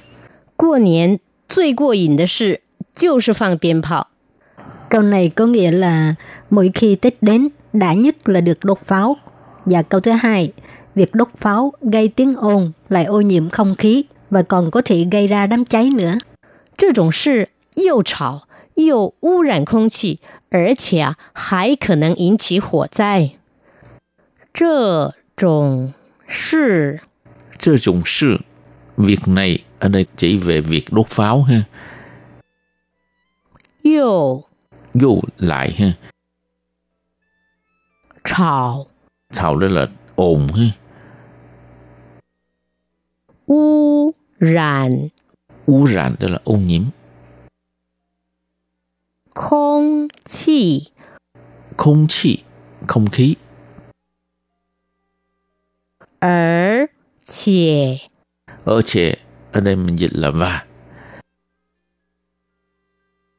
[0.56, 2.62] 过年最过瘾的事
[2.94, 4.08] 就是放鞭炮。
[4.88, 6.14] Câu này có nghĩa là
[6.50, 9.16] mỗi khi Tết đến, đã nhất là được đốt pháo.
[9.64, 10.52] Và câu thứ hai,
[10.96, 15.06] việc đốt pháo gây tiếng ồn lại ô nhiễm không khí và còn có thể
[15.10, 16.18] gây ra đám cháy nữa.
[16.76, 23.32] 这种事又吵又污染空气，而且啊还可能引起火灾。
[24.52, 25.94] 这种
[26.26, 27.00] 事
[27.58, 28.38] Trơ trùng sự.
[28.96, 31.64] Việc này ở đây chỉ về việc đốt pháo ha.
[33.82, 34.44] 又
[34.94, 35.94] Vô lại ha.
[38.24, 38.86] 吵
[39.34, 40.64] Thảo đó là ồn ha.
[43.47, 45.07] Ô rạn
[45.65, 46.83] Ô rạn tức là ô nhiễm.
[49.35, 50.81] Không khí
[51.77, 52.37] Không khí
[52.87, 53.35] Không khí.
[56.19, 56.85] Ở
[57.23, 57.97] chè
[58.63, 59.15] Ở chè
[59.51, 60.65] Ở đây mình dịch là và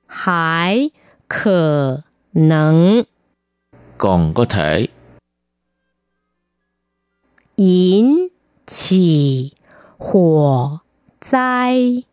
[0.06, 0.90] Hải
[1.28, 2.00] khờ
[2.32, 3.02] nắng
[3.98, 4.86] Còn có thể.
[7.56, 8.28] Yến
[8.66, 9.50] chỉ
[9.97, 10.79] 火
[11.21, 12.03] 灾。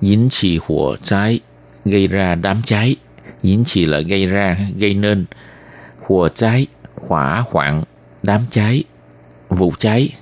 [0.00, 1.40] dính chỉ火cháy
[1.84, 2.96] gây ra đám cháy.
[3.42, 5.26] Dính chỉ là gây ra, gây nên.
[6.00, 7.82] 火cháy, hỏa hoạn,
[8.22, 8.84] đám cháy,
[9.48, 10.14] vụ cháy.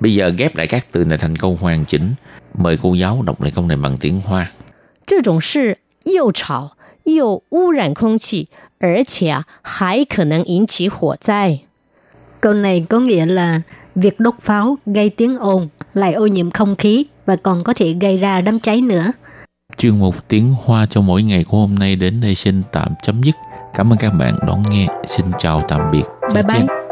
[0.00, 2.14] Bây giờ ghép lại các từ này thành câu hoàn chỉnh.
[2.54, 4.50] Mời cô giáo đọc lại câu này bằng tiếng Hoa.
[5.06, 11.60] 这种事又吵又污染空气，而且啊还可能引起火灾。
[12.40, 13.62] Câu này có nghĩa là
[13.95, 17.93] việc đốt pháo gây tiếng ồn, lại ô nhiễm không khí và còn có thể
[18.01, 19.11] gây ra đám cháy nữa.
[19.77, 23.23] Chuyên mục tiếng Hoa cho mỗi ngày của hôm nay đến đây xin tạm chấm
[23.23, 23.35] dứt.
[23.73, 24.87] Cảm ơn các bạn đón nghe.
[25.05, 26.03] Xin chào tạm biệt.
[26.33, 26.67] Bye Chào bye.
[26.67, 26.88] 无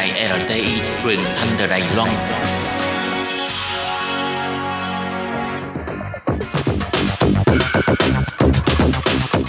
[0.00, 2.08] Đài RTI truyền thanh từ Đài Loan.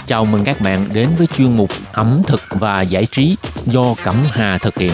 [0.06, 3.36] Chào mừng các bạn đến với chuyên mục ẩm thực và giải trí
[3.66, 4.92] do Cẩm Hà thực hiện.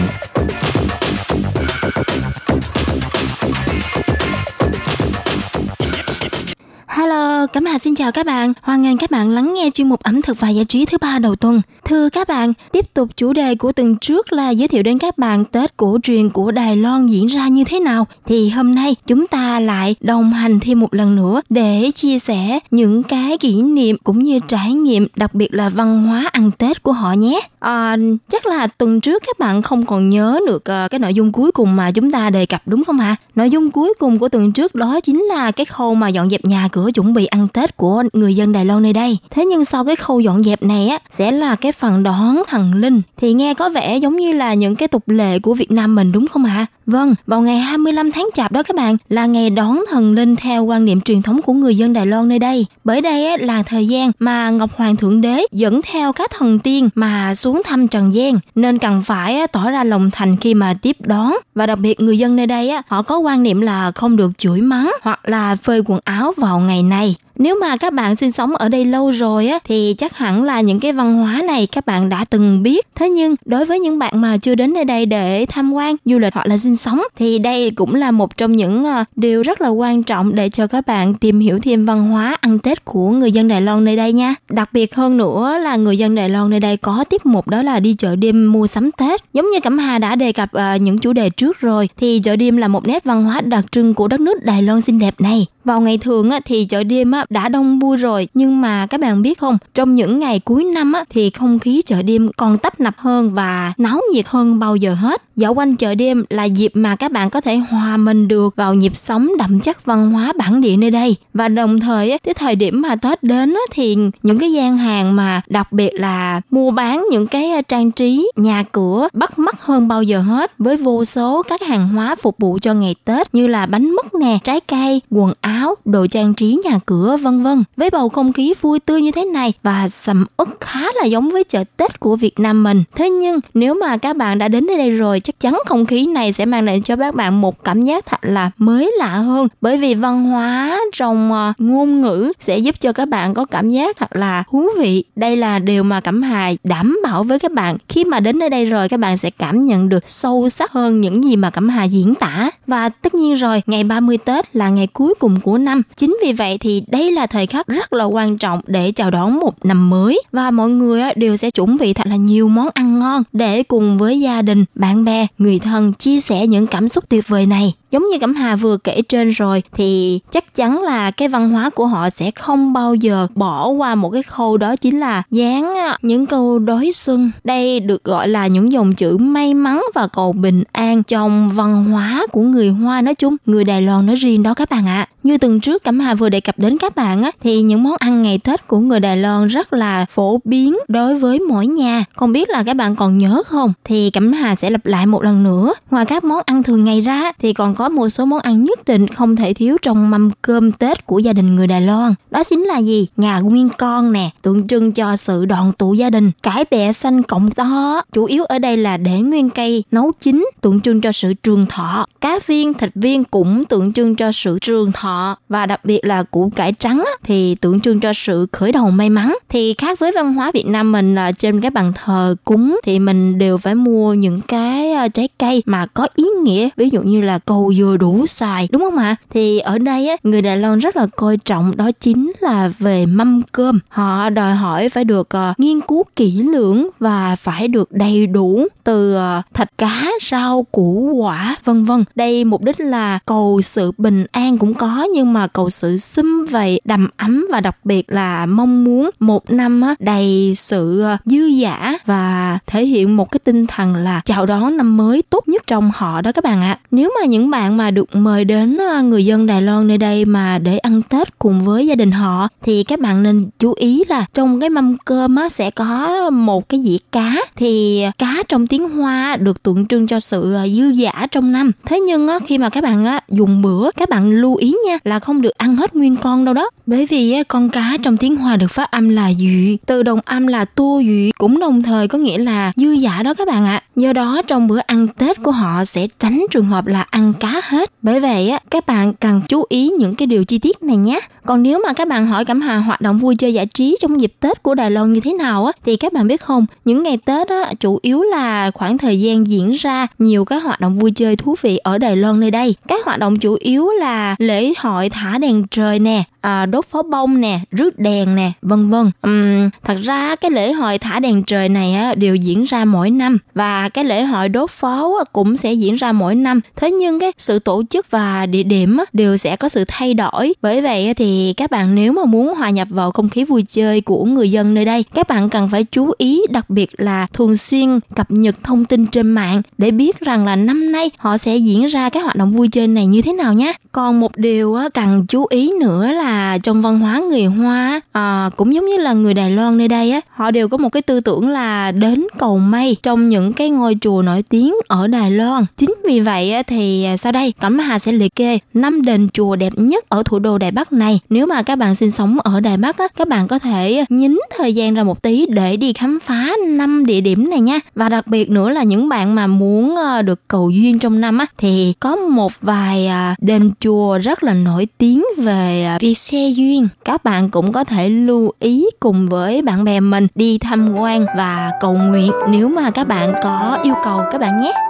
[7.79, 8.53] Hà xin chào các bạn.
[8.61, 11.19] Hoan nghênh các bạn lắng nghe chuyên mục ẩm thực và giải trí thứ ba
[11.19, 11.61] đầu tuần.
[11.85, 15.17] Thưa các bạn, tiếp tục chủ đề của tuần trước là giới thiệu đến các
[15.17, 18.07] bạn Tết cổ truyền của Đài Loan diễn ra như thế nào.
[18.25, 22.59] Thì hôm nay chúng ta lại đồng hành thêm một lần nữa để chia sẻ
[22.71, 26.83] những cái kỷ niệm cũng như trải nghiệm, đặc biệt là văn hóa ăn Tết
[26.83, 27.39] của họ nhé.
[27.59, 27.95] À,
[28.29, 31.51] chắc là tuần trước các bạn không còn nhớ được ờ, cái nội dung cuối
[31.51, 33.15] cùng mà chúng ta đề cập đúng không ạ?
[33.35, 36.45] Nội dung cuối cùng của tuần trước đó chính là cái khâu mà dọn dẹp
[36.45, 39.17] nhà cửa chuẩn bị ăn Tết của người dân Đài Loan nơi đây.
[39.29, 42.73] Thế nhưng sau cái khâu dọn dẹp này á sẽ là cái phần đón thần
[42.73, 45.95] linh thì nghe có vẻ giống như là những cái tục lệ của Việt Nam
[45.95, 46.65] mình đúng không ạ?
[46.85, 50.63] Vâng, vào ngày 25 tháng Chạp đó các bạn là ngày đón thần linh theo
[50.63, 52.65] quan niệm truyền thống của người dân Đài Loan nơi đây.
[52.83, 56.59] Bởi đây á, là thời gian mà Ngọc Hoàng Thượng Đế dẫn theo các thần
[56.59, 60.53] tiên mà xuống thăm Trần gian nên cần phải á, tỏ ra lòng thành khi
[60.53, 63.61] mà tiếp đón và đặc biệt người dân nơi đây á, họ có quan niệm
[63.61, 67.77] là không được chửi mắng hoặc là phơi quần áo vào ngày này nếu mà
[67.77, 70.91] các bạn sinh sống ở đây lâu rồi á thì chắc hẳn là những cái
[70.91, 72.87] văn hóa này các bạn đã từng biết.
[72.95, 76.19] Thế nhưng đối với những bạn mà chưa đến nơi đây để tham quan, du
[76.19, 79.61] lịch hoặc là sinh sống thì đây cũng là một trong những ờ, điều rất
[79.61, 83.09] là quan trọng để cho các bạn tìm hiểu thêm văn hóa ăn Tết của
[83.09, 84.35] người dân Đài Loan nơi đây nha.
[84.49, 87.61] Đặc biệt hơn nữa là người dân Đài Loan nơi đây có tiếp mục đó
[87.61, 89.21] là đi chợ đêm mua sắm Tết.
[89.33, 92.35] Giống như Cẩm Hà đã đề cập ờ, những chủ đề trước rồi thì chợ
[92.35, 95.21] đêm là một nét văn hóa đặc trưng của đất nước Đài Loan xinh đẹp
[95.21, 95.47] này.
[95.69, 98.27] Vào ngày thường á, thì chợ đêm á, đã đông vui rồi.
[98.33, 101.81] Nhưng mà các bạn biết không trong những ngày cuối năm á, thì không khí
[101.85, 105.21] chợ đêm còn tấp nập hơn và náo nhiệt hơn bao giờ hết.
[105.35, 108.73] Dạo quanh chợ đêm là dịp mà các bạn có thể hòa mình được vào
[108.73, 111.15] nhịp sống đậm chất văn hóa bản địa nơi đây.
[111.33, 114.77] Và đồng thời á, cái thời điểm mà tết đến á, thì những cái gian
[114.77, 119.39] hàng mà đặc biệt là mua bán những cái à, trang trí nhà cửa bắt
[119.39, 120.51] mắt hơn bao giờ hết.
[120.57, 124.13] Với vô số các hàng hóa phục vụ cho ngày tết như là bánh mứt
[124.13, 128.33] nè trái cây quần áo đồ trang trí nhà cửa vân vân với bầu không
[128.33, 131.99] khí vui tươi như thế này và sầm uất khá là giống với chợ Tết
[131.99, 132.83] của Việt Nam mình.
[132.95, 136.33] Thế nhưng nếu mà các bạn đã đến đây rồi chắc chắn không khí này
[136.33, 139.77] sẽ mang lại cho các bạn một cảm giác thật là mới lạ hơn bởi
[139.77, 143.97] vì văn hóa trong ờ, ngôn ngữ sẽ giúp cho các bạn có cảm giác
[143.97, 145.03] thật là thú vị.
[145.15, 148.49] Đây là điều mà Cẩm Hà đảm bảo với các bạn khi mà đến nơi
[148.49, 151.69] đây rồi các bạn sẽ cảm nhận được sâu sắc hơn những gì mà Cẩm
[151.69, 152.49] Hà diễn tả.
[152.67, 155.81] Và tất nhiên rồi, ngày 30 Tết là ngày cuối cùng của năm.
[155.95, 159.39] Chính vì vậy thì đây là thời khắc rất là quan trọng để chào đón
[159.39, 162.99] một năm mới và mọi người đều sẽ chuẩn bị thật là nhiều món ăn
[162.99, 167.09] ngon để cùng với gia đình, bạn bè, người thân chia sẻ những cảm xúc
[167.09, 171.11] tuyệt vời này giống như cẩm hà vừa kể trên rồi, thì chắc chắn là
[171.11, 174.75] cái văn hóa của họ sẽ không bao giờ bỏ qua một cái khâu đó
[174.75, 177.31] chính là dán à, những câu đối xuân.
[177.43, 181.85] Đây được gọi là những dòng chữ may mắn và cầu bình an trong văn
[181.85, 184.99] hóa của người hoa nói chung, người đài loan nói riêng đó các bạn ạ.
[184.99, 185.07] À.
[185.23, 187.95] như tuần trước cẩm hà vừa đề cập đến các bạn á, thì những món
[187.99, 192.05] ăn ngày tết của người đài loan rất là phổ biến đối với mỗi nhà.
[192.15, 193.73] Không biết là các bạn còn nhớ không?
[193.83, 195.73] Thì cẩm hà sẽ lặp lại một lần nữa.
[195.91, 198.85] Ngoài các món ăn thường ngày ra thì còn có một số món ăn nhất
[198.85, 202.13] định không thể thiếu trong mâm cơm Tết của gia đình người Đài Loan.
[202.31, 203.07] Đó chính là gì?
[203.17, 206.31] Ngà nguyên con nè, tượng trưng cho sự đoàn tụ gia đình.
[206.43, 210.49] Cải bẹ xanh cộng to, chủ yếu ở đây là để nguyên cây nấu chín,
[210.61, 212.05] tượng trưng cho sự trường thọ.
[212.21, 215.37] Cá viên, thịt viên cũng tượng trưng cho sự trường thọ.
[215.49, 219.09] Và đặc biệt là củ cải trắng thì tượng trưng cho sự khởi đầu may
[219.09, 219.35] mắn.
[219.49, 222.99] Thì khác với văn hóa Việt Nam mình là trên cái bàn thờ cúng thì
[222.99, 226.69] mình đều phải mua những cái à, trái cây mà có ý nghĩa.
[226.77, 229.15] Ví dụ như là cầu vừa đủ xài đúng không ạ?
[229.29, 233.05] Thì ở đây á người Đài Loan rất là coi trọng đó chính là về
[233.05, 233.79] mâm cơm.
[233.89, 238.67] Họ đòi hỏi phải được uh, nghiên cứu kỹ lưỡng và phải được đầy đủ
[238.83, 242.03] từ uh, thịt cá rau củ quả vân vân.
[242.15, 246.45] Đây mục đích là cầu sự bình an cũng có nhưng mà cầu sự xâm
[246.45, 251.17] vầy đầm ấm và đặc biệt là mong muốn một năm á, đầy sự ờ,
[251.25, 255.47] dư giả và thể hiện một cái tinh thần là chào đón năm mới tốt
[255.47, 256.79] nhất trong họ đó các bạn ạ.
[256.91, 259.97] Nếu mà những bạn bạn mà được mời đến ờ, người dân Đài Loan nơi
[259.97, 263.73] đây mà để ăn Tết cùng với gia đình họ thì các bạn nên chú
[263.77, 268.11] ý là trong cái mâm cơm á, sẽ có một cái dĩa cá thì ờ,
[268.17, 271.71] cá trong tiếng Hoa được tượng trưng cho sự ờ, dư giả trong năm.
[271.85, 274.97] Thế nhưng á, khi mà các bạn á, dùng bữa các bạn lưu ý nha
[275.03, 278.35] là không được ăn hết nguyên con đâu đó bởi vì con cá trong tiếng
[278.35, 282.07] Hoa được phát âm là dụ, từ đồng âm là tu dụ cũng đồng thời
[282.07, 283.83] có nghĩa là dư giả đó các bạn ạ.
[283.95, 287.61] Do đó trong bữa ăn Tết của họ sẽ tránh trường hợp là ăn cá
[287.63, 287.91] hết.
[288.01, 291.19] Bởi vậy á, các bạn cần chú ý những cái điều chi tiết này nhé.
[291.45, 294.21] Còn nếu mà các bạn hỏi Cẩm Hà hoạt động vui chơi giải trí trong
[294.21, 297.03] dịp Tết của Đài Loan như thế nào á, thì các bạn biết không, những
[297.03, 300.99] ngày Tết á, chủ yếu là khoảng thời gian diễn ra nhiều các hoạt động
[300.99, 302.75] vui chơi thú vị ở Đài Loan nơi đây.
[302.87, 307.03] Các hoạt động chủ yếu là lễ hội thả đèn trời nè, à, đốt pháo
[307.03, 309.11] bông nè, rước đèn nè, vân vân.
[309.27, 313.09] Uhm, thật ra cái lễ hội thả đèn trời này á, đều diễn ra mỗi
[313.09, 316.61] năm và cái lễ hội đốt pháo cũng sẽ diễn ra mỗi năm.
[316.75, 320.13] Thế nhưng cái sự tổ chức và địa điểm á, đều sẽ có sự thay
[320.13, 320.53] đổi.
[320.61, 324.01] Bởi vậy thì các bạn nếu mà muốn hòa nhập vào không khí vui chơi
[324.01, 327.57] của người dân nơi đây, các bạn cần phải chú ý đặc biệt là thường
[327.57, 331.57] xuyên cập nhật thông tin trên mạng để biết rằng là năm nay họ sẽ
[331.57, 333.73] diễn ra cái hoạt động vui chơi này như thế nào nhé.
[333.91, 336.28] Còn một điều á cần chú ý nữa là
[336.63, 340.11] trong văn hóa người Hoa à, cũng giống như là người Đài Loan nơi đây
[340.11, 343.69] á, họ đều có một cái tư tưởng là đến cầu may trong những cái
[343.69, 345.65] ngôi chùa nổi tiếng ở Đài Loan.
[345.77, 349.55] Chính vì vậy thì à, sau đây Cẩm Hà sẽ liệt kê năm đền chùa
[349.55, 351.19] đẹp nhất ở thủ đô Đài Bắc này.
[351.29, 354.39] Nếu mà các bạn sinh sống ở Đài Bắc á, các bạn có thể nhín
[354.57, 357.79] thời gian ra một tí để đi khám phá năm địa điểm này nha.
[357.95, 361.37] Và đặc biệt nữa là những bạn mà muốn ờ, được cầu duyên trong năm
[361.37, 366.17] á thì có một vài à, đền chùa rất là nổi tiếng về à, việc
[366.19, 366.87] xe duyên.
[367.05, 371.25] Các bạn cũng có thể lưu ý cùng với bạn bè mình đi tham quan
[371.37, 374.88] và cầu nguyện nếu mà các bạn có yêu cầu các bạn nhé.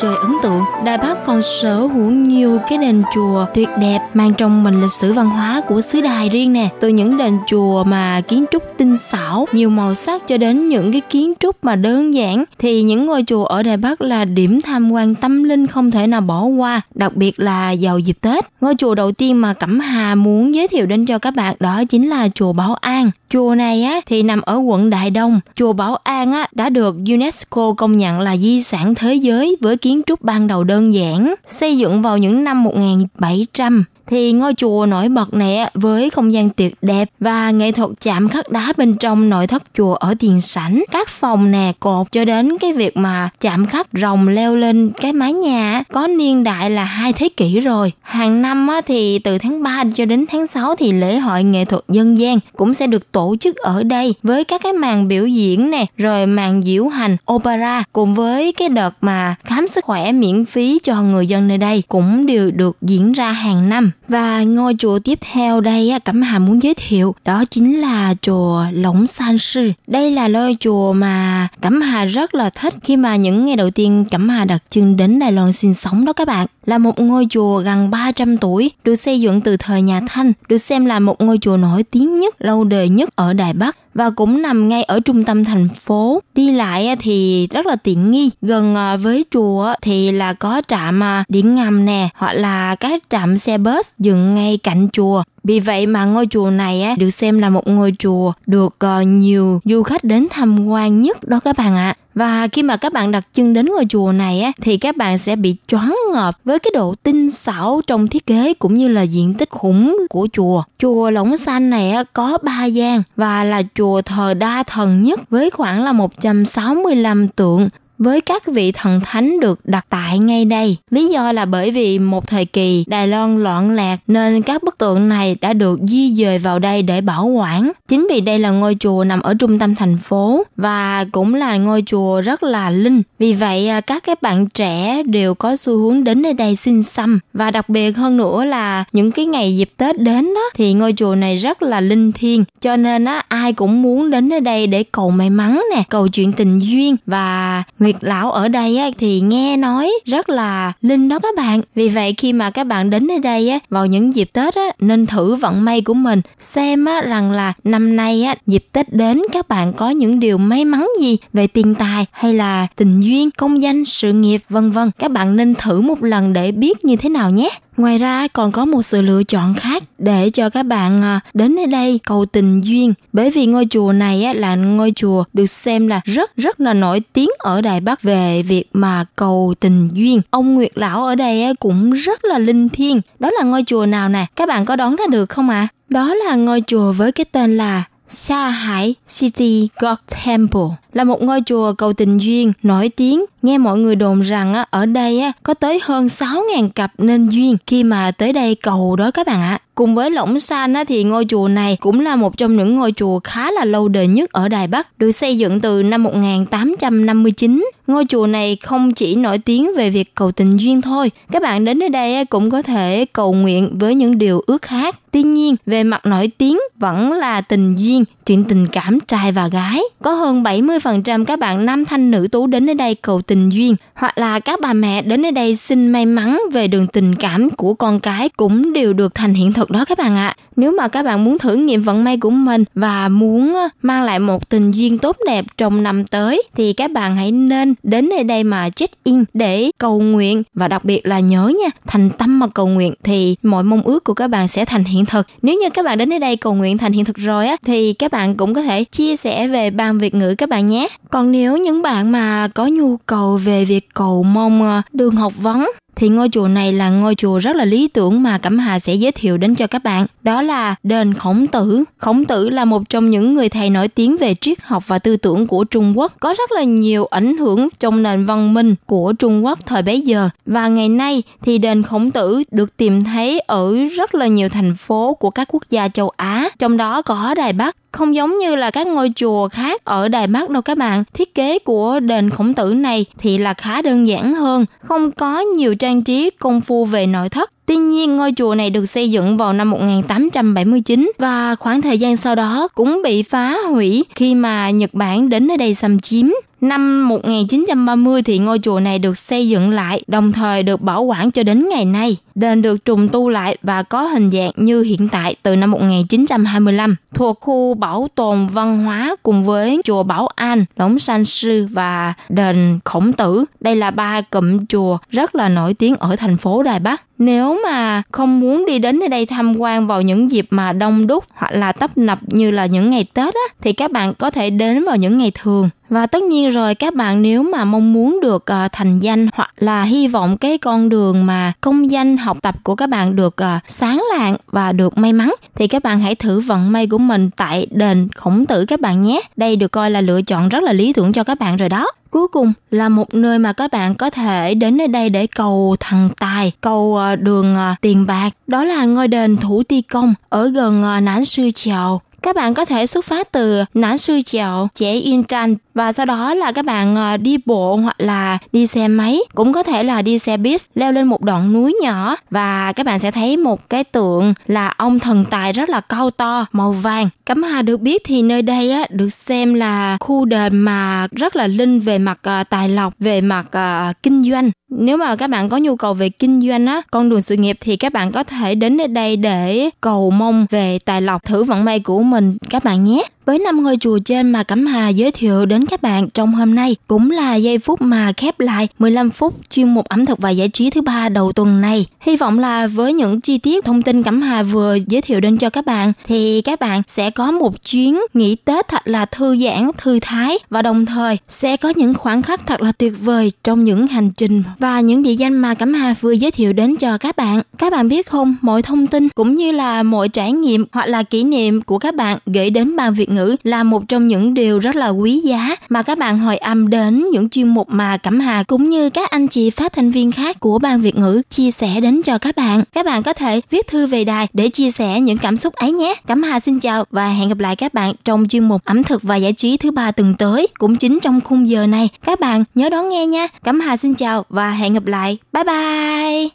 [0.00, 3.98] Chân trời ấn tượng, Đài Bắc còn sở hữu nhiều cái đền chùa tuyệt đẹp
[4.14, 6.68] mang trong mình lịch sử văn hóa của xứ Đài riêng nè.
[6.80, 10.92] Từ những đền chùa mà kiến trúc tinh xảo, nhiều màu sắc cho đến những
[10.92, 14.60] cái kiến trúc mà đơn giản thì những ngôi chùa ở Đài Bắc là điểm
[14.60, 18.44] tham quan tâm linh không thể nào bỏ qua, đặc biệt là vào dịp Tết.
[18.60, 21.82] Ngôi chùa đầu tiên mà Cẩm Hà muốn giới thiệu đến cho các bạn đó
[21.88, 23.10] chính là chùa Bảo An.
[23.28, 25.40] Chùa này á thì nằm ở quận Đại Đông.
[25.54, 29.76] Chùa Bảo An á đã được UNESCO công nhận là di sản thế giới với
[29.76, 34.86] kiến trúc ban đầu đơn giản, xây dựng vào những năm 1700 thì ngôi chùa
[34.86, 38.94] nổi bật này với không gian tuyệt đẹp và nghệ thuật chạm khắc đá bên
[38.94, 42.96] trong nội thất chùa ở tiền sảnh, các phòng nè, cột cho đến cái việc
[42.96, 47.28] mà chạm khắc rồng leo lên cái mái nhà có niên đại là hai thế
[47.28, 47.92] kỷ rồi.
[48.00, 51.82] Hàng năm thì từ tháng 3 cho đến tháng 6 thì lễ hội nghệ thuật
[51.88, 55.70] dân gian cũng sẽ được tổ chức ở đây với các cái màn biểu diễn
[55.70, 60.44] nè, rồi màn diễu hành opera cùng với cái đợt mà khám sức khỏe miễn
[60.44, 63.90] phí cho người dân nơi đây cũng đều được diễn ra hàng năm.
[64.10, 68.64] Và ngôi chùa tiếp theo đây Cẩm Hà muốn giới thiệu đó chính là chùa
[68.72, 69.72] Lỗng San Sư.
[69.86, 73.70] Đây là ngôi chùa mà Cẩm Hà rất là thích khi mà những ngày đầu
[73.70, 76.46] tiên Cẩm Hà đặt chân đến Đài Loan sinh sống đó các bạn.
[76.66, 80.58] Là một ngôi chùa gần 300 tuổi, được xây dựng từ thời nhà Thanh, được
[80.58, 84.10] xem là một ngôi chùa nổi tiếng nhất, lâu đời nhất ở Đài Bắc và
[84.10, 86.20] cũng nằm ngay ở trung tâm thành phố.
[86.34, 88.30] Đi lại à, thì rất là tiện nghi.
[88.42, 93.02] Gần à, với chùa à, thì là có trạm điện ngầm nè, hoặc là các
[93.10, 95.22] trạm xe bus dừng ngay cạnh chùa.
[95.44, 98.76] Vì vậy mà ngôi chùa này á, được xem là một ngôi chùa được
[99.06, 101.94] nhiều du khách đến tham quan nhất đó các bạn ạ.
[102.20, 105.18] Và khi mà các bạn đặt chân đến ngôi chùa này á, thì các bạn
[105.18, 109.02] sẽ bị choáng ngợp với cái độ tinh xảo trong thiết kế cũng như là
[109.02, 110.62] diện tích khủng của chùa.
[110.78, 115.20] Chùa Lỗng Xanh này á, có 3 gian và là chùa thờ đa thần nhất
[115.30, 117.68] với khoảng là 165 tượng
[118.00, 120.76] với các vị thần thánh được đặt tại ngay đây.
[120.90, 124.78] Lý do là bởi vì một thời kỳ Đài Loan loạn lạc nên các bức
[124.78, 127.72] tượng này đã được di dời vào đây để bảo quản.
[127.88, 131.56] Chính vì đây là ngôi chùa nằm ở trung tâm thành phố và cũng là
[131.56, 133.02] ngôi chùa rất là linh.
[133.18, 136.82] Vì vậy à, các cái bạn trẻ đều có xu hướng đến nơi đây xin
[136.82, 140.72] xăm và đặc biệt hơn nữa là những cái ngày dịp Tết đến đó thì
[140.72, 144.40] ngôi chùa này rất là linh thiêng cho nên á ai cũng muốn đến nơi
[144.40, 148.48] đây để cầu may mắn nè, cầu chuyện tình duyên và người Nguyệt lão ở
[148.48, 151.60] đây á, thì nghe nói rất là linh đó các bạn.
[151.74, 154.66] Vì vậy khi mà các bạn đến nơi đây á, vào những dịp Tết á,
[154.80, 158.92] nên thử vận may của mình xem á, rằng là năm nay á, dịp Tết
[158.92, 163.00] đến các bạn có những điều may mắn gì về tiền tài hay là tình
[163.00, 164.90] duyên, công danh, sự nghiệp vân vân.
[164.98, 167.50] Các bạn nên thử một lần để biết như thế nào nhé.
[167.80, 171.56] Ngoài ra, còn có một sự lựa chọn khác để cho các bạn à, đến
[171.56, 172.94] nơi đây cầu tình duyên.
[173.12, 177.02] Bởi vì ngôi chùa này là ngôi chùa được xem là rất rất là nổi
[177.12, 180.20] tiếng ở Đài Bắc về việc mà cầu tình duyên.
[180.30, 183.00] Ông Nguyệt Lão ở đây cũng rất là linh thiêng.
[183.18, 184.26] Đó là ngôi chùa nào nè?
[184.36, 185.60] Các bạn có đoán ra được không ạ?
[185.60, 185.68] À?
[185.88, 191.22] Đó là ngôi chùa với cái tên là Sa Hải City God Temple là một
[191.22, 193.24] ngôi chùa cầu tình duyên nổi tiếng.
[193.42, 197.28] Nghe mọi người đồn rằng á, ở đây á, có tới hơn 6.000 cặp nên
[197.28, 199.58] duyên khi mà tới đây cầu đó các bạn ạ.
[199.74, 202.92] Cùng với Lỗng San á, thì ngôi chùa này cũng là một trong những ngôi
[202.96, 207.64] chùa khá là lâu đời nhất ở Đài Bắc, được xây dựng từ năm 1859.
[207.86, 211.64] Ngôi chùa này không chỉ nổi tiếng về việc cầu tình duyên thôi, các bạn
[211.64, 214.96] đến nơi đây cũng có thể cầu nguyện với những điều ước khác.
[215.10, 219.48] Tuy nhiên, về mặt nổi tiếng vẫn là tình duyên, chuyện tình cảm trai và
[219.48, 219.80] gái.
[220.02, 220.79] Có hơn 70%
[221.26, 224.60] các bạn nam thanh nữ tú đến nơi đây cầu tình duyên, hoặc là các
[224.62, 228.28] bà mẹ đến nơi đây xin may mắn về đường tình cảm của con cái
[228.28, 230.34] cũng đều được thành hiện thực đó các bạn ạ.
[230.56, 234.02] Nếu mà các bạn muốn thử nghiệm vận may của mình và muốn ờ, mang
[234.02, 238.08] lại một tình duyên tốt đẹp trong năm tới thì các bạn hãy nên đến
[238.08, 242.10] nơi đây mà check in để cầu nguyện và đặc biệt là nhớ nha, thành
[242.10, 245.26] tâm mà cầu nguyện thì mọi mong ước của các bạn sẽ thành hiện thực.
[245.42, 247.92] Nếu như các bạn đến nơi đây cầu nguyện thành hiện thực rồi á thì
[247.92, 250.88] các bạn cũng có thể chia sẻ về ban Việt ngữ các bạn nhé.
[251.10, 255.32] Còn nếu những bạn mà có nhu cầu về việc cầu mong ờ, đường học
[255.36, 255.66] vấn
[256.00, 258.94] thì ngôi chùa này là ngôi chùa rất là lý tưởng mà Cẩm Hà sẽ
[258.94, 260.06] giới thiệu đến cho các bạn.
[260.22, 261.84] Đó là đền Khổng Tử.
[261.98, 265.16] Khổng Tử là một trong những người thầy nổi tiếng về triết học và tư
[265.16, 269.12] tưởng của Trung Quốc, có rất là nhiều ảnh hưởng trong nền văn minh của
[269.12, 270.28] Trung Quốc thời bấy giờ.
[270.46, 274.74] Và ngày nay thì đền Khổng Tử được tìm thấy ở rất là nhiều thành
[274.74, 278.56] phố của các quốc gia châu Á, trong đó có Đài Bắc không giống như
[278.56, 281.04] là các ngôi chùa khác ở Đài Bắc đâu các bạn.
[281.12, 285.40] Thiết kế của đền khổng tử này thì là khá đơn giản hơn, không có
[285.40, 287.50] nhiều trang trí công phu về nội thất.
[287.70, 292.16] Tuy nhiên, ngôi chùa này được xây dựng vào năm 1879 và khoảng thời gian
[292.16, 296.26] sau đó cũng bị phá hủy khi mà Nhật Bản đến ở đây xâm chiếm.
[296.60, 301.30] Năm 1930 thì ngôi chùa này được xây dựng lại, đồng thời được bảo quản
[301.30, 302.16] cho đến ngày nay.
[302.34, 306.96] Đền được trùng tu lại và có hình dạng như hiện tại từ năm 1925,
[307.14, 312.14] thuộc khu bảo tồn văn hóa cùng với chùa Bảo An, Lỗng San Sư và
[312.28, 313.44] đền Khổng Tử.
[313.60, 317.02] Đây là ba cụm chùa rất là nổi tiếng ở thành phố Đài Bắc.
[317.18, 321.06] Nếu mà không muốn đi đến nơi đây tham quan vào những dịp mà đông
[321.06, 324.30] đúc hoặc là tấp nập như là những ngày Tết á, thì các bạn có
[324.30, 325.68] thể đến vào những ngày thường.
[325.88, 329.50] Và tất nhiên rồi các bạn nếu mà mong muốn được uh, thành danh hoặc
[329.56, 333.36] là hy vọng cái con đường mà công danh học tập của các bạn được
[333.42, 336.98] uh, sáng lạng và được may mắn thì các bạn hãy thử vận may của
[336.98, 339.20] mình tại đền khổng tử các bạn nhé.
[339.36, 341.86] Đây được coi là lựa chọn rất là lý tưởng cho các bạn rồi đó.
[342.10, 345.76] Cuối cùng là một nơi mà các bạn có thể đến nơi đây để cầu
[345.80, 348.30] thần tài, cầu ờ, đường ờ, tiền bạc.
[348.46, 352.54] Đó là ngôi đền Thủ Ti Công ở gần ờ, nán Sư Chào các bạn
[352.54, 356.52] có thể xuất phát từ Nán Sư Chào, Chế Yên Tranh và sau đó là
[356.52, 360.18] các bạn ờ, đi bộ hoặc là đi xe máy, cũng có thể là đi
[360.18, 362.16] xe buýt, leo lên một đoạn núi nhỏ.
[362.30, 366.10] Và các bạn sẽ thấy một cái tượng là ông thần tài rất là cao
[366.10, 367.08] to, màu vàng.
[367.24, 371.36] Cẩm hà được biết thì nơi đây á, được xem là khu đền mà rất
[371.36, 374.50] là linh về mặt ờ, tài lộc, về mặt ờ, kinh doanh.
[374.70, 377.56] Nếu mà các bạn có nhu cầu về kinh doanh á, con đường sự nghiệp
[377.60, 381.44] thì các bạn có thể đến nơi đây để cầu mong về tài lộc, thử
[381.44, 384.88] vận may của mình các bạn nhé với năm ngôi chùa trên mà Cẩm Hà
[384.88, 388.68] giới thiệu đến các bạn trong hôm nay cũng là giây phút mà khép lại
[388.78, 391.86] 15 phút chuyên mục ẩm thực và giải trí thứ ba đầu tuần này.
[392.00, 395.38] Hy vọng là với những chi tiết thông tin Cẩm Hà vừa giới thiệu đến
[395.38, 399.36] cho các bạn thì các bạn sẽ có một chuyến nghỉ Tết thật là thư
[399.36, 403.32] giãn, thư thái và đồng thời sẽ có những khoảnh khắc thật là tuyệt vời
[403.44, 406.76] trong những hành trình và những địa danh mà Cẩm Hà vừa giới thiệu đến
[406.76, 407.42] cho các bạn.
[407.58, 411.02] Các bạn biết không, mọi thông tin cũng như là mọi trải nghiệm hoặc là
[411.02, 414.58] kỷ niệm của các bạn gửi đến bàn Việt Ngữ là một trong những điều
[414.58, 418.20] rất là quý giá mà các bạn hồi âm đến những chuyên mục mà Cẩm
[418.20, 421.50] Hà cũng như các anh chị phát thanh viên khác của Ban Việt ngữ chia
[421.50, 422.64] sẻ đến cho các bạn.
[422.72, 425.72] Các bạn có thể viết thư về đài để chia sẻ những cảm xúc ấy
[425.72, 425.94] nhé.
[426.06, 429.02] Cẩm Hà xin chào và hẹn gặp lại các bạn trong chuyên mục ẩm thực
[429.02, 431.88] và giải trí thứ ba tuần tới, cũng chính trong khung giờ này.
[432.04, 433.26] Các bạn nhớ đón nghe nha.
[433.44, 435.18] Cẩm Hà xin chào và hẹn gặp lại.
[435.32, 436.28] Bye bye.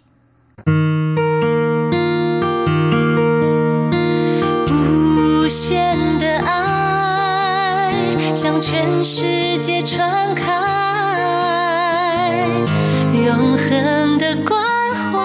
[5.68, 6.05] Thank you.
[8.36, 10.52] 向全世界传开，
[13.14, 14.62] 永恒的关
[14.94, 15.18] 怀，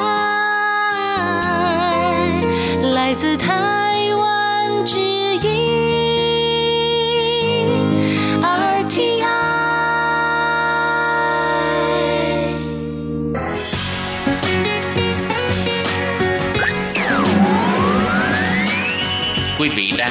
[2.92, 5.89] 来自台湾之音。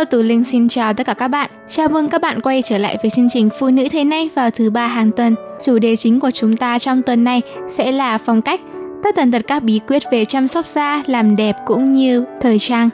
[0.00, 1.50] Hello, Tú Linh xin chào tất cả các bạn.
[1.68, 4.50] Chào mừng các bạn quay trở lại với chương trình Phụ nữ thế này vào
[4.50, 5.34] thứ ba hàng tuần.
[5.64, 8.60] Chủ đề chính của chúng ta trong tuần này sẽ là phong cách,
[9.02, 12.58] tất tần tật các bí quyết về chăm sóc da, làm đẹp cũng như thời
[12.58, 12.88] trang.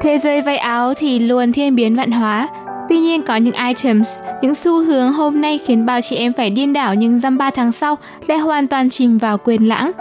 [0.00, 2.48] Thế giới váy áo thì luôn thiên biến vạn hóa.
[2.88, 6.50] Tuy nhiên có những items, những xu hướng hôm nay khiến bao chị em phải
[6.50, 9.92] điên đảo nhưng dăm ba tháng sau lại hoàn toàn chìm vào quên lãng.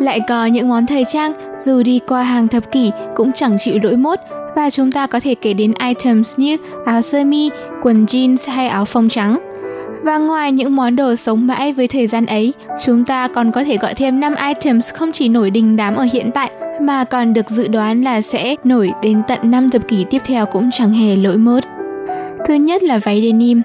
[0.00, 3.78] Lại có những món thời trang dù đi qua hàng thập kỷ cũng chẳng chịu
[3.78, 4.18] đổi mốt
[4.56, 7.50] và chúng ta có thể kể đến items như áo sơ mi,
[7.82, 9.38] quần jeans hay áo phông trắng.
[10.02, 12.52] Và ngoài những món đồ sống mãi với thời gian ấy,
[12.84, 16.06] chúng ta còn có thể gọi thêm 5 items không chỉ nổi đình đám ở
[16.12, 16.50] hiện tại
[16.80, 20.46] mà còn được dự đoán là sẽ nổi đến tận 5 thập kỷ tiếp theo
[20.46, 21.64] cũng chẳng hề lỗi mốt.
[22.46, 23.62] Thứ nhất là váy denim.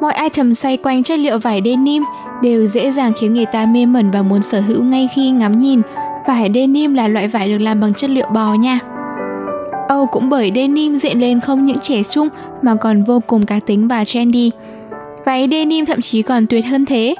[0.00, 2.02] Mọi item xoay quanh chất liệu vải denim
[2.42, 5.58] đều dễ dàng khiến người ta mê mẩn và muốn sở hữu ngay khi ngắm
[5.58, 5.80] nhìn.
[6.26, 8.78] Vải denim là loại vải được làm bằng chất liệu bò nha.
[9.90, 12.28] Âu cũng bởi denim diện lên không những trẻ trung
[12.62, 14.50] mà còn vô cùng cá tính và trendy.
[15.24, 17.14] Váy denim thậm chí còn tuyệt hơn thế.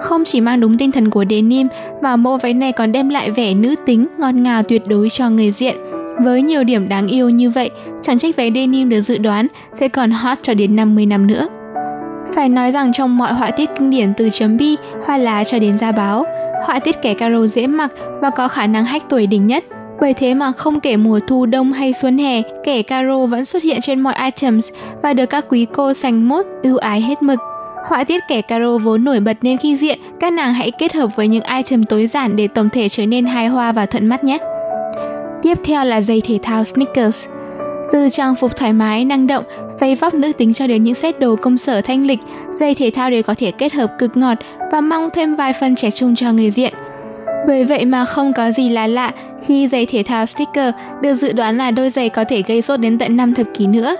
[0.00, 1.68] Không chỉ mang đúng tinh thần của denim
[2.02, 5.30] mà mẫu váy này còn đem lại vẻ nữ tính, ngọt ngào tuyệt đối cho
[5.30, 5.76] người diện.
[6.20, 7.70] Với nhiều điểm đáng yêu như vậy,
[8.02, 11.48] chẳng trách váy denim được dự đoán sẽ còn hot cho đến 50 năm nữa.
[12.34, 15.58] Phải nói rằng trong mọi họa tiết kinh điển từ chấm bi, hoa lá cho
[15.58, 16.24] đến da báo,
[16.64, 19.64] họa tiết kẻ caro dễ mặc và có khả năng hách tuổi đỉnh nhất.
[20.00, 23.62] Bởi thế mà không kể mùa thu đông hay xuân hè, kẻ caro vẫn xuất
[23.62, 24.72] hiện trên mọi items
[25.02, 27.38] và được các quý cô sành mốt ưu ái hết mực.
[27.88, 31.16] Họa tiết kẻ caro vốn nổi bật nên khi diện, các nàng hãy kết hợp
[31.16, 34.24] với những item tối giản để tổng thể trở nên hài hoa và thuận mắt
[34.24, 34.38] nhé.
[35.42, 37.28] Tiếp theo là giày thể thao sneakers.
[37.92, 39.44] Từ trang phục thoải mái, năng động,
[39.80, 42.18] váy vóc nữ tính cho đến những set đồ công sở thanh lịch,
[42.50, 44.38] giày thể thao đều có thể kết hợp cực ngọt
[44.72, 46.74] và mong thêm vài phần trẻ trung cho người diện.
[47.46, 49.12] Bởi vậy mà không có gì là lạ
[49.46, 52.80] khi giày thể thao sneaker được dự đoán là đôi giày có thể gây sốt
[52.80, 53.96] đến tận 5 thập kỷ nữa.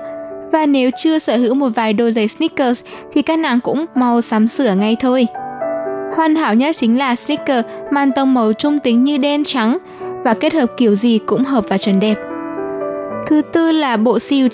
[0.52, 4.20] Và nếu chưa sở hữu một vài đôi giày sneakers thì các nàng cũng mau
[4.20, 5.26] sắm sửa ngay thôi.
[6.16, 9.78] Hoàn hảo nhất chính là sneaker mang tông màu trung tính như đen trắng
[10.24, 12.14] và kết hợp kiểu gì cũng hợp và chuẩn đẹp.
[13.26, 14.52] Thứ tư là bộ suit.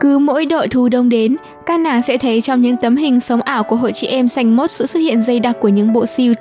[0.00, 1.36] Cứ mỗi đội thu đông đến,
[1.66, 4.56] các nàng sẽ thấy trong những tấm hình sống ảo của hội chị em sành
[4.56, 6.38] mốt sự xuất hiện dây đặc của những bộ suit.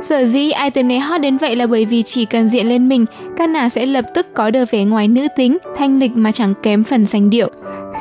[0.00, 3.06] Sở dĩ item này hot đến vậy là bởi vì chỉ cần diện lên mình,
[3.36, 6.54] các nàng sẽ lập tức có được vẻ ngoài nữ tính, thanh lịch mà chẳng
[6.62, 7.50] kém phần sành điệu.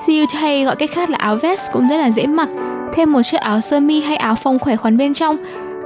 [0.05, 2.49] Suit hay gọi cách khác là áo vest cũng rất là dễ mặc,
[2.93, 5.37] thêm một chiếc áo sơ mi hay áo phông khỏe khoắn bên trong,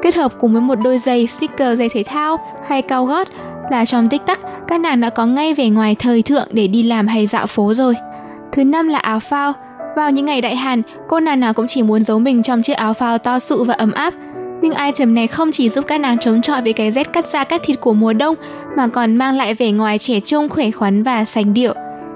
[0.01, 2.38] kết hợp cùng với một đôi giày sneaker giày thể thao
[2.68, 3.28] hay cao gót
[3.72, 6.84] là trong tích tắc các nàng đã có ngay vẻ ngoài thời thượng để đi
[6.84, 7.95] làm hay dạo phố rồi.
[8.51, 9.53] Thứ năm là áo phao.
[9.95, 12.74] Vào những ngày đại hàn, cô nàng nào cũng chỉ muốn giấu mình trong chiếc
[12.74, 14.14] áo phao to sụ và ấm áp.
[14.64, 17.43] Nhưng item này không chỉ giúp các nàng chống chọi với cái rét cắt da
[17.43, 18.36] cắt thịt của mùa đông
[18.78, 21.74] mà còn mang lại vẻ ngoài trẻ trung, khỏe khoắn và sành điệu.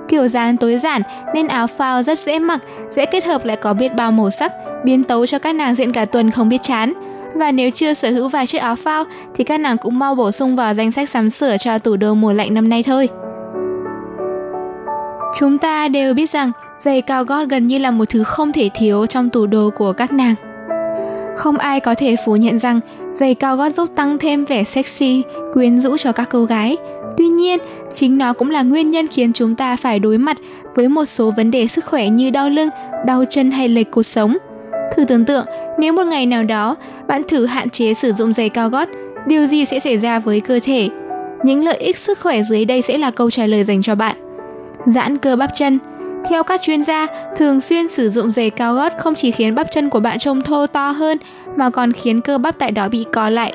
[0.07, 1.01] Kiểu dáng tối giản
[1.33, 4.51] nên áo phao rất dễ mặc, dễ kết hợp lại có biết bao màu sắc,
[4.83, 6.93] biến tấu cho các nàng diện cả tuần không biết chán.
[7.35, 9.03] Và nếu chưa sở hữu vài chiếc áo phao
[9.35, 12.13] thì các nàng cũng mau bổ sung vào danh sách sắm sửa cho tủ đồ
[12.13, 13.09] mùa lạnh năm nay thôi.
[15.39, 18.69] Chúng ta đều biết rằng giày cao gót gần như là một thứ không thể
[18.75, 20.35] thiếu trong tủ đồ của các nàng.
[21.37, 22.79] Không ai có thể phủ nhận rằng
[23.13, 25.23] giày cao gót giúp tăng thêm vẻ sexy,
[25.53, 26.77] quyến rũ cho các cô gái.
[27.17, 27.59] Tuy nhiên,
[27.91, 30.37] chính nó cũng là nguyên nhân khiến chúng ta phải đối mặt
[30.75, 32.69] với một số vấn đề sức khỏe như đau lưng,
[33.05, 34.37] đau chân hay lệch cột sống.
[34.95, 35.45] Thử tưởng tượng,
[35.79, 36.75] nếu một ngày nào đó
[37.07, 38.87] bạn thử hạn chế sử dụng giày cao gót,
[39.27, 40.89] điều gì sẽ xảy ra với cơ thể?
[41.43, 44.15] Những lợi ích sức khỏe dưới đây sẽ là câu trả lời dành cho bạn.
[44.85, 45.79] Giãn cơ bắp chân,
[46.29, 49.71] theo các chuyên gia, thường xuyên sử dụng giày cao gót không chỉ khiến bắp
[49.71, 51.17] chân của bạn trông thô to hơn
[51.55, 53.53] mà còn khiến cơ bắp tại đó bị co lại.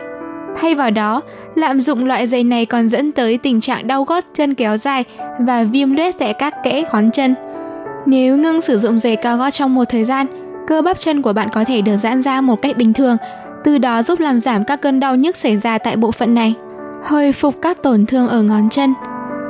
[0.57, 1.21] Thay vào đó,
[1.55, 5.05] lạm dụng loại giày này còn dẫn tới tình trạng đau gót chân kéo dài
[5.39, 7.35] và viêm loét tại các kẽ ngón chân.
[8.07, 10.27] Nếu ngưng sử dụng giày cao gót trong một thời gian,
[10.67, 13.17] cơ bắp chân của bạn có thể được giãn ra một cách bình thường,
[13.65, 16.55] từ đó giúp làm giảm các cơn đau nhức xảy ra tại bộ phận này.
[17.05, 18.95] Hồi phục các tổn thương ở ngón chân.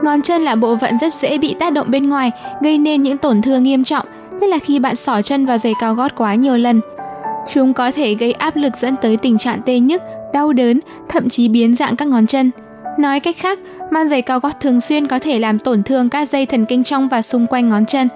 [0.03, 2.31] Ngón chân là bộ phận rất dễ bị tác động bên ngoài,
[2.61, 4.07] gây nên những tổn thương nghiêm trọng,
[4.41, 6.81] nhất là khi bạn xỏ chân vào giày cao gót quá nhiều lần.
[7.53, 11.29] Chúng có thể gây áp lực dẫn tới tình trạng tê nhức, đau đớn, thậm
[11.29, 12.51] chí biến dạng các ngón chân.
[12.99, 13.59] Nói cách khác,
[13.91, 16.85] mang giày cao gót thường xuyên có thể làm tổn thương các dây thần kinh
[16.85, 18.09] trong và xung quanh ngón chân.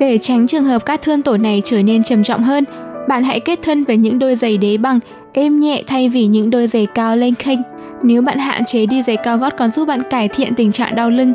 [0.00, 2.64] Để tránh trường hợp các thương tổn này trở nên trầm trọng hơn,
[3.08, 4.98] bạn hãy kết thân với những đôi giày đế bằng,
[5.32, 7.58] êm nhẹ thay vì những đôi giày cao lên khênh.
[8.02, 10.94] Nếu bạn hạn chế đi giày cao gót còn giúp bạn cải thiện tình trạng
[10.94, 11.32] đau lưng.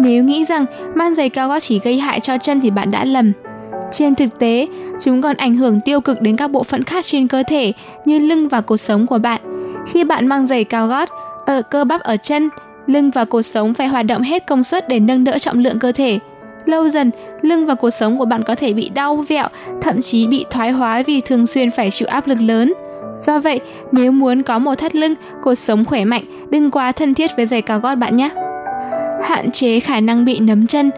[0.00, 3.04] Nếu nghĩ rằng mang giày cao gót chỉ gây hại cho chân thì bạn đã
[3.04, 3.32] lầm.
[3.92, 4.66] Trên thực tế,
[5.00, 7.72] chúng còn ảnh hưởng tiêu cực đến các bộ phận khác trên cơ thể
[8.04, 9.40] như lưng và cột sống của bạn.
[9.86, 11.08] Khi bạn mang giày cao gót,
[11.46, 12.48] ở cơ bắp ở chân,
[12.86, 15.78] lưng và cột sống phải hoạt động hết công suất để nâng đỡ trọng lượng
[15.78, 16.18] cơ thể.
[16.64, 17.10] Lâu dần,
[17.42, 19.46] lưng và cột sống của bạn có thể bị đau vẹo,
[19.82, 22.72] thậm chí bị thoái hóa vì thường xuyên phải chịu áp lực lớn.
[23.20, 23.60] Do vậy,
[23.92, 27.46] nếu muốn có một thắt lưng, cột sống khỏe mạnh, đừng quá thân thiết với
[27.46, 28.30] giày cao gót bạn nhé.
[29.22, 30.90] Hạn chế khả năng bị nấm chân.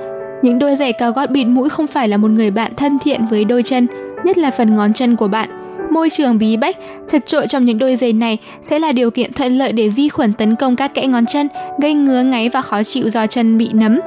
[0.43, 3.27] Những đôi giày cao gót bịt mũi không phải là một người bạn thân thiện
[3.31, 3.87] với đôi chân,
[4.25, 5.49] nhất là phần ngón chân của bạn.
[5.91, 6.77] Môi trường bí bách,
[7.09, 10.09] chật trội trong những đôi giày này sẽ là điều kiện thuận lợi để vi
[10.09, 11.49] khuẩn tấn công các kẽ ngón chân,
[11.81, 14.01] gây ngứa ngáy và khó chịu do chân bị nấm.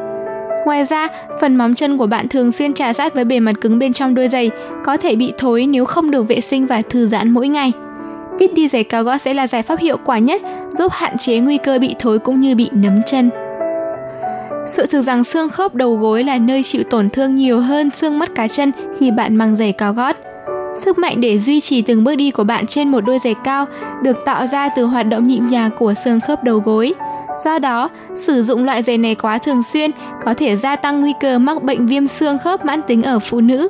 [0.65, 1.07] Ngoài ra,
[1.41, 4.15] phần móng chân của bạn thường xuyên trà sát với bề mặt cứng bên trong
[4.15, 4.51] đôi giày,
[4.83, 7.71] có thể bị thối nếu không được vệ sinh và thư giãn mỗi ngày.
[8.39, 10.41] Ít đi giày cao gót sẽ là giải pháp hiệu quả nhất,
[10.73, 13.29] giúp hạn chế nguy cơ bị thối cũng như bị nấm chân.
[14.67, 18.19] Sự thực rằng xương khớp đầu gối là nơi chịu tổn thương nhiều hơn xương
[18.19, 20.15] mắt cá chân khi bạn mang giày cao gót.
[20.75, 23.65] Sức mạnh để duy trì từng bước đi của bạn trên một đôi giày cao
[24.03, 26.93] được tạo ra từ hoạt động nhịp nhàng của xương khớp đầu gối.
[27.43, 29.91] Do đó, sử dụng loại giày này quá thường xuyên
[30.25, 33.41] có thể gia tăng nguy cơ mắc bệnh viêm xương khớp mãn tính ở phụ
[33.41, 33.69] nữ.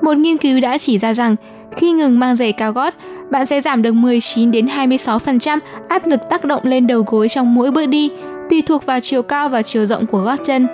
[0.00, 1.36] Một nghiên cứu đã chỉ ra rằng
[1.76, 2.94] khi ngừng mang giày cao gót,
[3.30, 5.58] bạn sẽ giảm được 19 đến 26%
[5.88, 8.10] áp lực tác động lên đầu gối trong mỗi bước đi,
[8.50, 10.66] tùy thuộc vào chiều cao và chiều rộng của gót chân.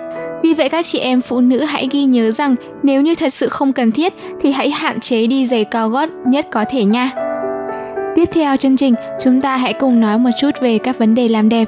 [0.43, 3.49] Vì vậy các chị em phụ nữ hãy ghi nhớ rằng nếu như thật sự
[3.49, 7.11] không cần thiết thì hãy hạn chế đi giày cao gót nhất có thể nha.
[8.15, 11.29] Tiếp theo chương trình, chúng ta hãy cùng nói một chút về các vấn đề
[11.29, 11.65] làm đẹp.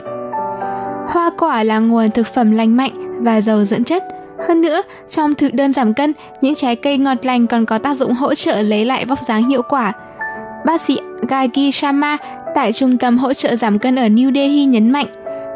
[1.08, 4.04] Hoa quả là nguồn thực phẩm lành mạnh và giàu dưỡng chất.
[4.48, 7.98] Hơn nữa, trong thực đơn giảm cân, những trái cây ngọt lành còn có tác
[7.98, 9.94] dụng hỗ trợ lấy lại vóc dáng hiệu quả.
[10.66, 12.18] Bác sĩ Gagi Sharma
[12.56, 15.08] tại Trung tâm hỗ trợ giảm cân ở New Delhi nhấn mạnh,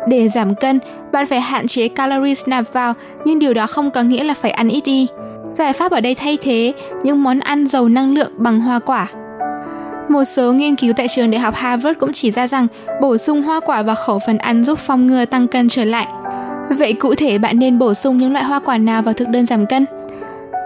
[0.08, 0.80] để giảm cân,
[1.12, 2.94] bạn phải hạn chế calories nạp vào,
[3.26, 5.08] nhưng điều đó không có nghĩa là phải ăn ít đi.
[5.54, 6.74] Giải pháp ở đây thay thế
[7.04, 9.08] những món ăn giàu năng lượng bằng hoa quả.
[10.10, 12.68] Một số nghiên cứu tại trường đại học Harvard cũng chỉ ra rằng
[13.02, 16.08] bổ sung hoa quả vào khẩu phần ăn giúp phòng ngừa tăng cân trở lại.
[16.70, 19.46] Vậy cụ thể bạn nên bổ sung những loại hoa quả nào vào thực đơn
[19.46, 19.86] giảm cân?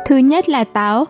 [0.05, 1.05] Thứ nhất là táo.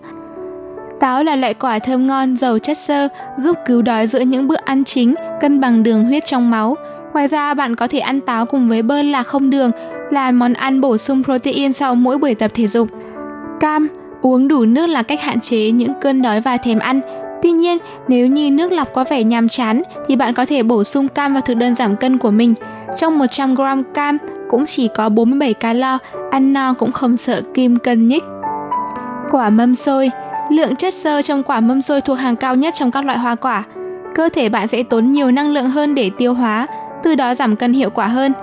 [1.00, 4.56] Táo là loại quả thơm ngon, giàu chất xơ, giúp cứu đói giữa những bữa
[4.66, 6.76] ăn chính, cân bằng đường huyết trong máu.
[7.14, 9.72] Ngoài ra, bạn có thể ăn táo cùng với bơ là không đường,
[10.12, 12.88] là món ăn bổ sung protein sau mỗi buổi tập thể dục.
[13.60, 13.88] Cam,
[14.22, 17.02] uống đủ nước là cách hạn chế những cơn đói và thèm ăn.
[17.42, 17.78] Tuy nhiên,
[18.08, 21.34] nếu như nước lọc có vẻ nhàm chán thì bạn có thể bổ sung cam
[21.34, 22.54] vào thực đơn giảm cân của mình.
[23.00, 23.62] Trong 100 g
[23.94, 24.18] cam
[24.54, 25.98] cũng chỉ có 47 calo,
[26.32, 28.24] ăn no cũng không sợ kim cân nhích.
[29.32, 30.12] Quả mâm xôi
[30.52, 33.36] Lượng chất xơ trong quả mâm xôi thuộc hàng cao nhất trong các loại hoa
[33.36, 33.64] quả.
[34.16, 36.68] Cơ thể bạn sẽ tốn nhiều năng lượng hơn để tiêu hóa,
[37.04, 38.34] từ đó giảm cân hiệu quả hơn.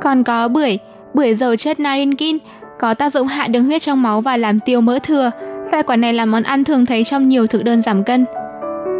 [0.00, 0.78] Còn có bưởi,
[1.14, 2.38] bưởi giàu chất narinkin,
[2.78, 5.30] có tác dụng hạ đường huyết trong máu và làm tiêu mỡ thừa.
[5.70, 8.24] Loại quả này là món ăn thường thấy trong nhiều thực đơn giảm cân.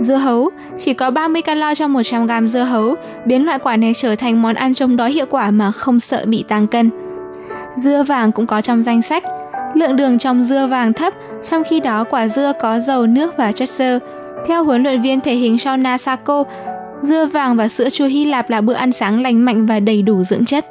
[0.00, 3.92] Dưa hấu, chỉ có 30 calo trong 100 gram dưa hấu, biến loại quả này
[3.94, 6.90] trở thành món ăn chống đói hiệu quả mà không sợ bị tăng cân.
[7.76, 9.24] Dưa vàng cũng có trong danh sách,
[9.74, 13.52] lượng đường trong dưa vàng thấp, trong khi đó quả dưa có dầu nước và
[13.52, 13.98] chất xơ.
[14.46, 16.44] Theo huấn luyện viên thể hình Shauna Sako,
[17.00, 20.02] dưa vàng và sữa chua Hy Lạp là bữa ăn sáng lành mạnh và đầy
[20.02, 20.66] đủ dưỡng chất.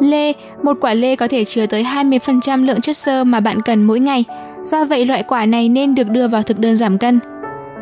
[0.00, 0.32] Lê,
[0.62, 4.00] một quả lê có thể chứa tới 20% lượng chất xơ mà bạn cần mỗi
[4.00, 4.24] ngày.
[4.64, 7.20] Do vậy loại quả này nên được đưa vào thực đơn giảm cân.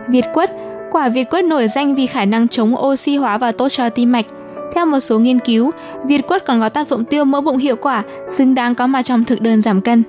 [0.08, 0.50] Việt quất,
[0.90, 4.12] quả Việt quất nổi danh vì khả năng chống oxy hóa và tốt cho tim
[4.12, 4.26] mạch.
[4.74, 5.70] Theo một số nghiên cứu,
[6.04, 9.02] Việt quất còn có tác dụng tiêu mỡ bụng hiệu quả, xứng đáng có mặt
[9.02, 10.02] trong thực đơn giảm cân.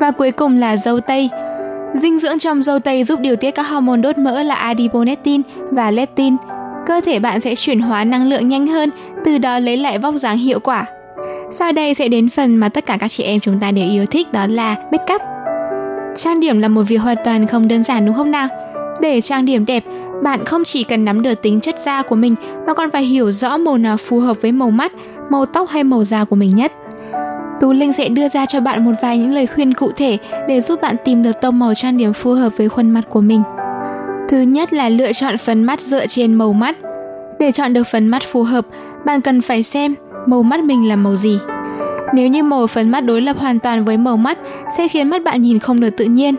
[0.00, 1.30] Và cuối cùng là dâu tây.
[1.92, 5.90] Dinh dưỡng trong dâu tây giúp điều tiết các hormone đốt mỡ là adiponectin và
[5.90, 6.36] leptin.
[6.86, 8.90] Cơ thể bạn sẽ chuyển hóa năng lượng nhanh hơn,
[9.24, 10.86] từ đó lấy lại vóc dáng hiệu quả.
[11.50, 14.06] Sau đây sẽ đến phần mà tất cả các chị em chúng ta đều yêu
[14.06, 15.22] thích đó là make up.
[16.16, 18.48] Trang điểm là một việc hoàn toàn không đơn giản đúng không nào?
[19.00, 19.84] Để trang điểm đẹp,
[20.22, 22.34] bạn không chỉ cần nắm được tính chất da của mình
[22.66, 24.92] mà còn phải hiểu rõ màu nào phù hợp với màu mắt,
[25.30, 26.72] màu tóc hay màu da của mình nhất.
[27.60, 30.18] Tú Linh sẽ đưa ra cho bạn một vài những lời khuyên cụ thể
[30.48, 33.20] để giúp bạn tìm được tông màu trang điểm phù hợp với khuôn mặt của
[33.20, 33.42] mình.
[34.28, 36.76] Thứ nhất là lựa chọn phấn mắt dựa trên màu mắt.
[37.38, 38.66] Để chọn được phấn mắt phù hợp,
[39.04, 39.94] bạn cần phải xem
[40.26, 41.38] màu mắt mình là màu gì.
[42.14, 44.38] Nếu như màu phấn mắt đối lập hoàn toàn với màu mắt
[44.76, 46.34] sẽ khiến mắt bạn nhìn không được tự nhiên.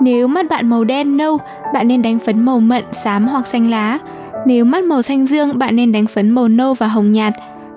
[0.00, 1.38] Nếu mắt bạn màu đen nâu,
[1.74, 3.98] bạn nên đánh phấn màu mận, xám hoặc xanh lá.
[4.46, 7.32] Nếu mắt màu xanh dương, bạn nên đánh phấn màu nâu và hồng nhạt.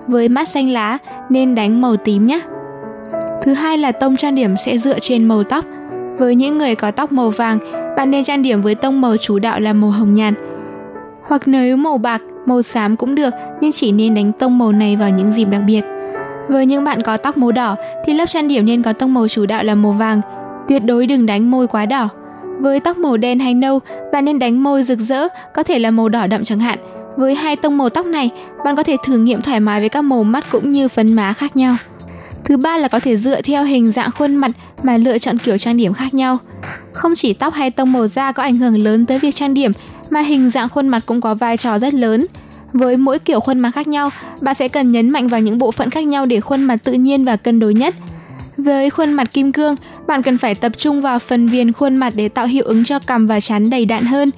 [0.06, 0.98] Với mắt xanh lá,
[1.28, 2.40] nên đánh màu tím nhé.
[3.42, 5.64] Thứ hai là tông trang điểm sẽ dựa trên màu tóc.
[6.18, 7.58] Với những người có tóc màu vàng,
[7.96, 10.34] bạn nên trang điểm với tông màu chủ đạo là màu hồng nhạt.
[11.22, 14.96] Hoặc nếu màu bạc, màu xám cũng được, nhưng chỉ nên đánh tông màu này
[14.96, 15.84] vào những dịp đặc biệt.
[16.48, 19.28] Với những bạn có tóc màu đỏ thì lớp trang điểm nên có tông màu
[19.28, 20.20] chủ đạo là màu vàng.
[20.72, 22.08] Tuyệt đối đừng đánh môi quá đỏ.
[22.60, 23.80] Với tóc màu đen hay nâu,
[24.12, 26.78] bạn nên đánh môi rực rỡ, có thể là màu đỏ đậm chẳng hạn.
[27.16, 28.30] Với hai tông màu tóc này,
[28.64, 31.32] bạn có thể thử nghiệm thoải mái với các màu mắt cũng như phấn má
[31.32, 31.76] khác nhau.
[32.44, 34.50] Thứ ba là có thể dựa theo hình dạng khuôn mặt
[34.82, 36.38] mà lựa chọn kiểu trang điểm khác nhau.
[36.92, 39.72] Không chỉ tóc hay tông màu da có ảnh hưởng lớn tới việc trang điểm,
[40.10, 42.26] mà hình dạng khuôn mặt cũng có vai trò rất lớn.
[42.72, 44.10] Với mỗi kiểu khuôn mặt khác nhau,
[44.40, 46.92] bạn sẽ cần nhấn mạnh vào những bộ phận khác nhau để khuôn mặt tự
[46.92, 47.94] nhiên và cân đối nhất.
[48.56, 49.76] Với khuôn mặt kim cương,
[50.12, 52.98] bạn cần phải tập trung vào phần viền khuôn mặt để tạo hiệu ứng cho
[52.98, 54.30] cằm và trán đầy đặn hơn.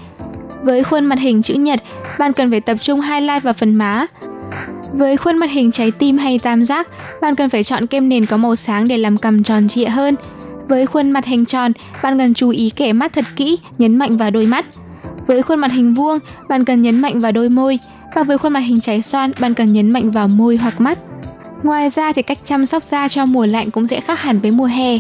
[0.63, 1.83] Với khuôn mặt hình chữ nhật,
[2.19, 4.07] bạn cần phải tập trung highlight vào phần má.
[4.93, 6.89] Với khuôn mặt hình trái tim hay tam giác,
[7.21, 10.17] bạn cần phải chọn kem nền có màu sáng để làm cằm tròn trịa hơn.
[10.69, 11.73] Với khuôn mặt hình tròn,
[12.03, 14.67] bạn cần chú ý kẻ mắt thật kỹ, nhấn mạnh vào đôi mắt.
[15.27, 16.19] Với khuôn mặt hình vuông,
[16.49, 17.79] bạn cần nhấn mạnh vào đôi môi.
[18.15, 20.99] Và với khuôn mặt hình trái xoan, bạn cần nhấn mạnh vào môi hoặc mắt.
[21.63, 24.51] Ngoài ra thì cách chăm sóc da cho mùa lạnh cũng sẽ khác hẳn với
[24.51, 24.99] mùa hè.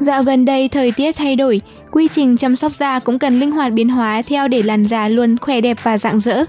[0.00, 3.52] Dạo gần đây thời tiết thay đổi, quy trình chăm sóc da cũng cần linh
[3.52, 6.44] hoạt biến hóa theo để làn da luôn khỏe đẹp và rạng rỡ.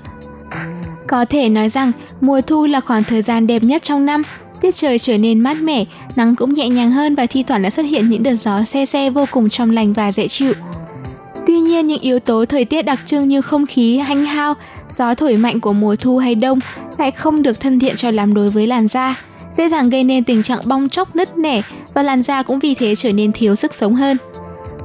[1.07, 1.91] Có thể nói rằng
[2.21, 4.23] mùa thu là khoảng thời gian đẹp nhất trong năm,
[4.61, 5.85] tiết trời trở nên mát mẻ,
[6.15, 8.85] nắng cũng nhẹ nhàng hơn và thi thoảng đã xuất hiện những đợt gió xe
[8.85, 10.53] xe vô cùng trong lành và dễ chịu.
[11.47, 14.53] Tuy nhiên, những yếu tố thời tiết đặc trưng như không khí hanh hao,
[14.91, 16.59] gió thổi mạnh của mùa thu hay đông
[16.97, 19.15] lại không được thân thiện cho lắm đối với làn da,
[19.57, 21.61] dễ dàng gây nên tình trạng bong chóc nứt nẻ
[21.93, 24.17] và làn da cũng vì thế trở nên thiếu sức sống hơn.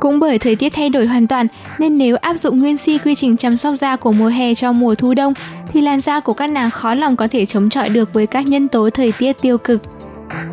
[0.00, 1.46] Cũng bởi thời tiết thay đổi hoàn toàn,
[1.78, 4.72] nên nếu áp dụng nguyên si quy trình chăm sóc da của mùa hè cho
[4.72, 5.34] mùa thu đông,
[5.72, 8.46] thì làn da của các nàng khó lòng có thể chống chọi được với các
[8.46, 9.82] nhân tố thời tiết tiêu cực.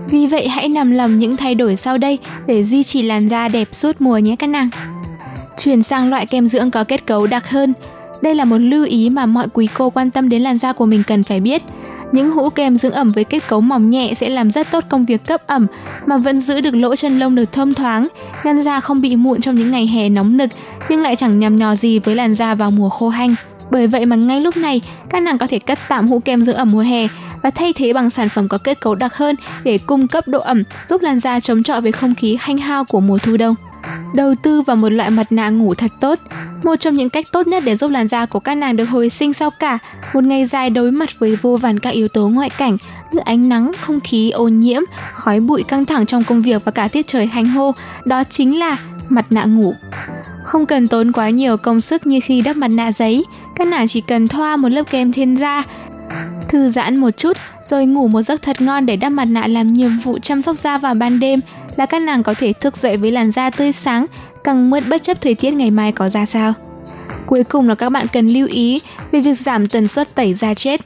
[0.09, 3.47] Vì vậy, hãy nằm lòng những thay đổi sau đây để duy trì làn da
[3.47, 4.69] đẹp suốt mùa nhé các nàng.
[5.57, 7.73] Chuyển sang loại kem dưỡng có kết cấu đặc hơn.
[8.21, 10.85] Đây là một lưu ý mà mọi quý cô quan tâm đến làn da của
[10.85, 11.63] mình cần phải biết.
[12.13, 15.05] Những hũ kem dưỡng ẩm với kết cấu mỏng nhẹ sẽ làm rất tốt công
[15.05, 15.67] việc cấp ẩm
[16.05, 18.07] mà vẫn giữ được lỗ chân lông được thông thoáng,
[18.43, 20.49] ngăn da không bị mụn trong những ngày hè nóng nực
[20.89, 23.35] nhưng lại chẳng nhằm nhò gì với làn da vào mùa khô hanh.
[23.71, 26.55] Bởi vậy mà ngay lúc này, các nàng có thể cất tạm hũ kem dưỡng
[26.55, 27.07] ẩm mùa hè
[27.41, 30.39] và thay thế bằng sản phẩm có kết cấu đặc hơn để cung cấp độ
[30.39, 33.55] ẩm, giúp làn da chống chọi với không khí hanh hao của mùa thu đông.
[34.13, 36.19] Đầu tư vào một loại mặt nạ ngủ thật tốt,
[36.63, 39.09] một trong những cách tốt nhất để giúp làn da của các nàng được hồi
[39.09, 39.79] sinh sau cả
[40.13, 42.77] một ngày dài đối mặt với vô vàn các yếu tố ngoại cảnh
[43.11, 44.81] như ánh nắng, không khí ô nhiễm,
[45.13, 47.71] khói bụi căng thẳng trong công việc và cả tiết trời hành hô,
[48.05, 48.77] đó chính là
[49.09, 49.73] mặt nạ ngủ.
[50.43, 53.87] Không cần tốn quá nhiều công sức như khi đắp mặt nạ giấy, các nàng
[53.87, 55.63] chỉ cần thoa một lớp kem thiên da,
[56.49, 59.73] thư giãn một chút rồi ngủ một giấc thật ngon để đắp mặt nạ làm
[59.73, 61.39] nhiệm vụ chăm sóc da vào ban đêm
[61.75, 64.05] là các nàng có thể thức dậy với làn da tươi sáng,
[64.43, 66.53] căng mượt bất chấp thời tiết ngày mai có ra sao.
[67.25, 70.53] Cuối cùng là các bạn cần lưu ý về việc giảm tần suất tẩy da
[70.53, 70.81] chết.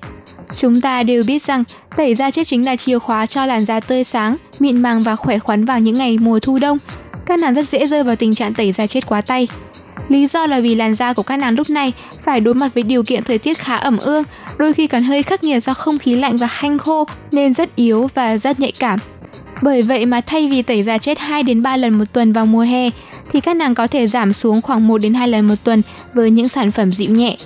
[0.55, 1.63] Chúng ta đều biết rằng
[1.97, 5.15] tẩy da chết chính là chìa khóa cho làn da tươi sáng, mịn màng và
[5.15, 6.77] khỏe khoắn vào những ngày mùa thu đông.
[7.25, 9.47] Các nàng rất dễ rơi vào tình trạng tẩy da chết quá tay.
[10.09, 12.83] Lý do là vì làn da của các nàng lúc này phải đối mặt với
[12.83, 14.23] điều kiện thời tiết khá ẩm ương,
[14.57, 17.75] đôi khi còn hơi khắc nghiệt do không khí lạnh và hanh khô nên rất
[17.75, 18.99] yếu và rất nhạy cảm.
[19.61, 22.45] Bởi vậy mà thay vì tẩy da chết 2 đến 3 lần một tuần vào
[22.45, 22.89] mùa hè
[23.31, 25.81] thì các nàng có thể giảm xuống khoảng 1 đến 2 lần một tuần
[26.13, 27.37] với những sản phẩm dịu nhẹ.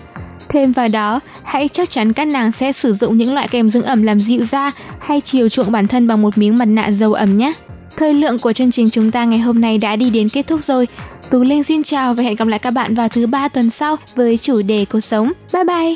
[0.50, 3.84] Thêm vào đó, hãy chắc chắn các nàng sẽ sử dụng những loại kem dưỡng
[3.84, 7.14] ẩm làm dịu da hay chiều chuộng bản thân bằng một miếng mặt nạ dầu
[7.14, 7.54] ẩm nhé.
[7.98, 10.64] Thời lượng của chương trình chúng ta ngày hôm nay đã đi đến kết thúc
[10.64, 10.88] rồi.
[11.32, 13.96] Tú Linh xin chào và hẹn gặp lại các bạn vào thứ ba tuần sau
[14.16, 15.32] với chủ đề cuộc sống.
[15.54, 15.96] Bye bye!